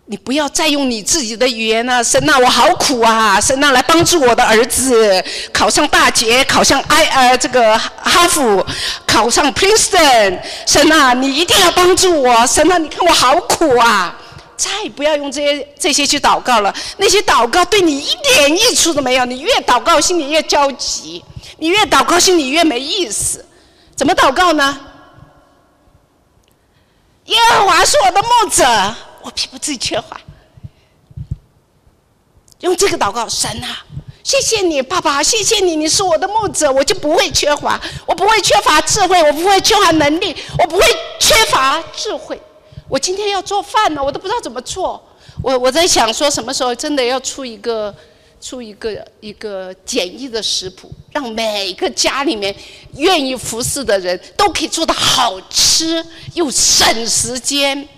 [0.08, 3.41] 你不要再用你自己的语言了，神啊，我好苦啊！
[3.41, 8.64] 神啊，来帮助我的儿子考上大学，考上 I 呃这个哈佛，
[9.08, 10.39] 考上 Princeton。
[10.68, 12.45] 神啊，你一定要帮助我！
[12.45, 14.16] 神啊，你看我好苦啊！
[14.56, 19.26] 再不要用这些这些去祷告了，那些祷告对你一点益处都没有。
[19.26, 21.24] 你越祷告，心里越焦急；
[21.58, 23.43] 你越祷告，心里越没意思。
[23.95, 24.80] 怎么祷告呢？
[27.26, 28.95] 耶和华是我的牧者。
[29.26, 30.21] 我并不自己缺乏，
[32.59, 33.84] 用这个祷告，神啊，
[34.23, 40.86] 谢谢你，爸爸，谢谢你，你是我的牧者，我就不会缺乏，我不会缺乏智慧，我不会缺乏能力，我不会
[41.19, 42.39] 缺乏智慧。
[42.88, 45.03] 我今天要做饭呢，我都不知道怎么做。
[45.41, 47.93] 我我在想，说什么时候真的要出一个
[48.39, 52.55] 出一个一个简易的食谱，让每个家里面
[52.93, 56.05] 愿意服侍的人都可以做的好吃
[56.36, 57.89] 又省时间。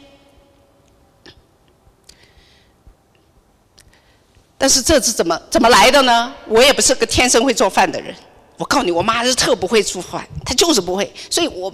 [4.58, 6.34] 但是这是怎么怎么来的呢？
[6.48, 8.16] 我也不是个天生会做饭的人。
[8.58, 11.72] 我告诉你，我妈是特不会做饭，她就是不会，所以我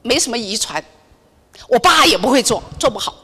[0.00, 0.82] 没什么遗传。
[1.68, 3.14] 我爸也不会做，做不好，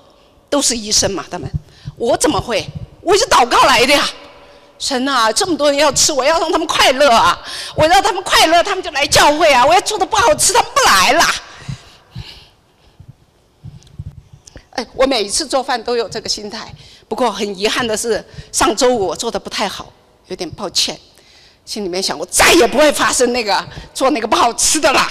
[0.51, 1.51] 都是医生嘛，他们。
[1.97, 2.67] 我怎么会？
[3.01, 4.07] 我是祷告来的呀！
[4.79, 7.37] 神啊，这么多人要吃，我要让他们快乐啊！
[7.75, 9.65] 我让他们快乐，他们就来教会啊！
[9.65, 11.25] 我要做的不好吃，他们不来了。
[14.95, 16.72] 我每一次做饭都有这个心态。
[17.09, 19.93] 不过很遗憾的是，上周五我做的不太好，
[20.26, 20.99] 有点抱歉。
[21.64, 23.62] 心里面想，我再也不会发生那个
[23.93, 25.07] 做那个不好吃的了。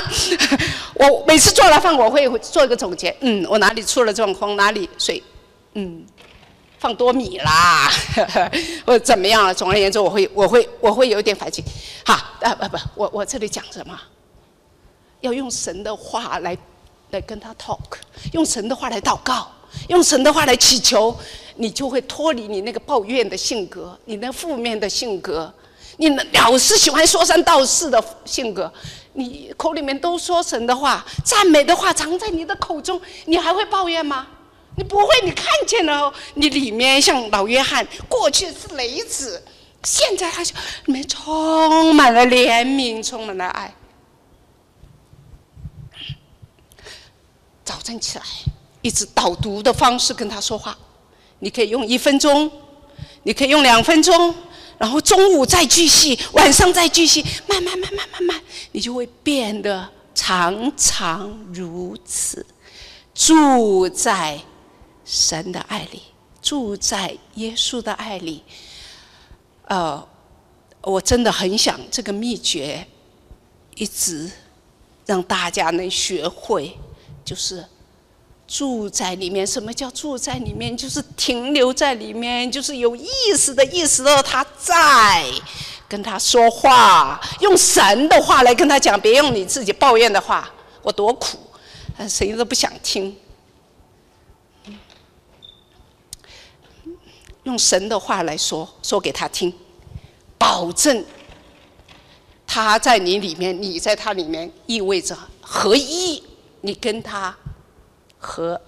[0.94, 5.22] 我每次做了饭，我会做一个总结，嗯，我哪里出了状况，哪里水，
[5.74, 6.06] 嗯，
[6.78, 7.90] 放多米啦，
[8.86, 9.52] 或者怎么样了。
[9.52, 11.62] 总而言之，我会，我会，我会有点反省。
[12.02, 13.94] 好，啊不不，我我这里讲什么？
[15.20, 16.56] 要用神的话来
[17.10, 17.78] 来跟他 talk，
[18.32, 19.50] 用神的话来祷告。
[19.88, 21.14] 用神的话来祈求，
[21.56, 25.52] 你就会脱离你那个抱怨的性格，你那负面的性格，
[25.98, 28.72] 你老是喜欢说三道四的性格，
[29.12, 34.26] 你口里面都说神的话、赞美的话藏在你的口中，你还会抱怨吗？
[34.76, 39.42] 你不会，你看见了，你里面像老约翰，过去是雷子，
[39.84, 40.54] 现在他就
[40.86, 43.72] 里面充满了怜悯，充满了爱。
[47.68, 48.24] 早晨起来，
[48.80, 50.74] 一直导读的方式跟他说话，
[51.40, 52.50] 你可以用一分钟，
[53.24, 54.34] 你可以用两分钟。
[54.78, 58.40] 然后中午再继续，晚上再继续，慢慢慢慢慢慢，
[58.72, 62.46] 你就会变得常常如此，
[63.14, 64.40] 住在
[65.04, 66.00] 神的爱里，
[66.40, 68.42] 住在耶稣的爱里。
[69.66, 70.08] 呃，
[70.80, 72.86] 我真的很想这个秘诀，
[73.74, 74.30] 一直
[75.04, 76.78] 让大家能学会，
[77.28, 77.64] 就是。
[78.50, 80.74] 住在里面，什么叫住在里面？
[80.74, 83.06] 就是停留在里面，就是有意
[83.36, 85.22] 识的意识到他在
[85.86, 90.50] 跟他说话，用神的话来跟他讲，别用你自己抱怨的话。
[90.80, 91.36] 我多苦，
[92.08, 93.14] 谁都不想听。
[97.42, 99.52] 用神的话来说，说给他听，
[100.38, 101.04] 保证
[102.46, 106.22] 他在你里面，你在他里面，意味着合一。
[106.60, 107.34] 你跟他。
[108.20, 108.60] 合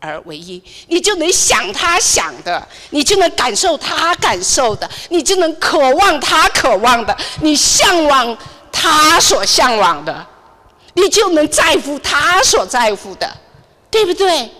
[0.00, 8.34] 而为一，你就能想他想的，你就能感受他感受的，你就能渴望他渴望的，你向往
[8.72, 10.26] 他所向往的，
[10.94, 13.30] 你就能在乎他所在乎的，
[13.90, 14.50] 对不对？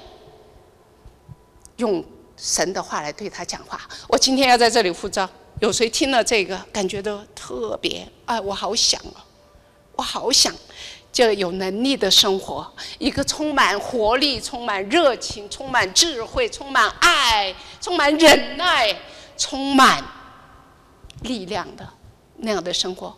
[1.77, 2.05] 用
[2.37, 3.81] 神的话来对他讲话。
[4.09, 5.27] 我今天要在这里呼召，
[5.61, 8.07] 有谁听了这个感觉都特别？
[8.27, 9.25] 哎，我好想哦，
[9.95, 10.55] 我好想。
[11.17, 18.95] 就有能力的生活，一个充满活力、充满热情、充满智慧、充满爱、充满忍耐、
[19.39, 20.05] 充满
[21.23, 21.89] 力量的
[22.37, 23.17] 那样的生活。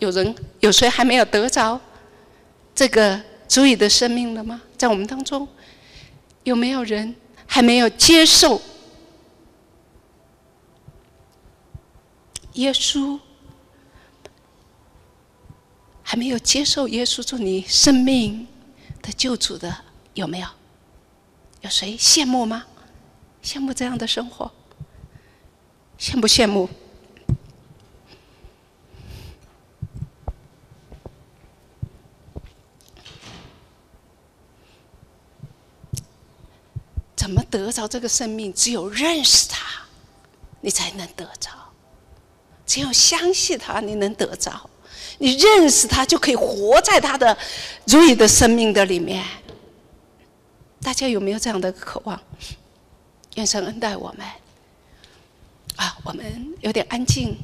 [0.00, 1.80] 有人有谁还没有得着
[2.74, 4.60] 这个主意的生命了吗？
[4.76, 5.46] 在我们当中，
[6.42, 7.14] 有没有人
[7.46, 8.60] 还没有接受
[12.54, 13.20] 耶稣？
[16.10, 18.48] 还没有接受耶稣做你生命
[19.02, 19.84] 的救主的
[20.14, 20.48] 有没有？
[21.60, 22.64] 有谁羡慕吗？
[23.44, 24.50] 羡慕这样的生活？
[25.98, 26.66] 羡不羡慕？
[37.14, 38.50] 怎么得着这个生命？
[38.54, 39.82] 只有认识他，
[40.62, 41.50] 你才能得着；
[42.64, 44.70] 只有相信他，你能得着。
[45.18, 47.36] 你认识他，就可以活在他的
[47.86, 49.24] 如意的生命的里面。
[50.80, 52.20] 大家有没有这样的渴望？
[53.34, 54.26] 愿神恩待我们。
[55.76, 57.36] 啊，我们有点安静。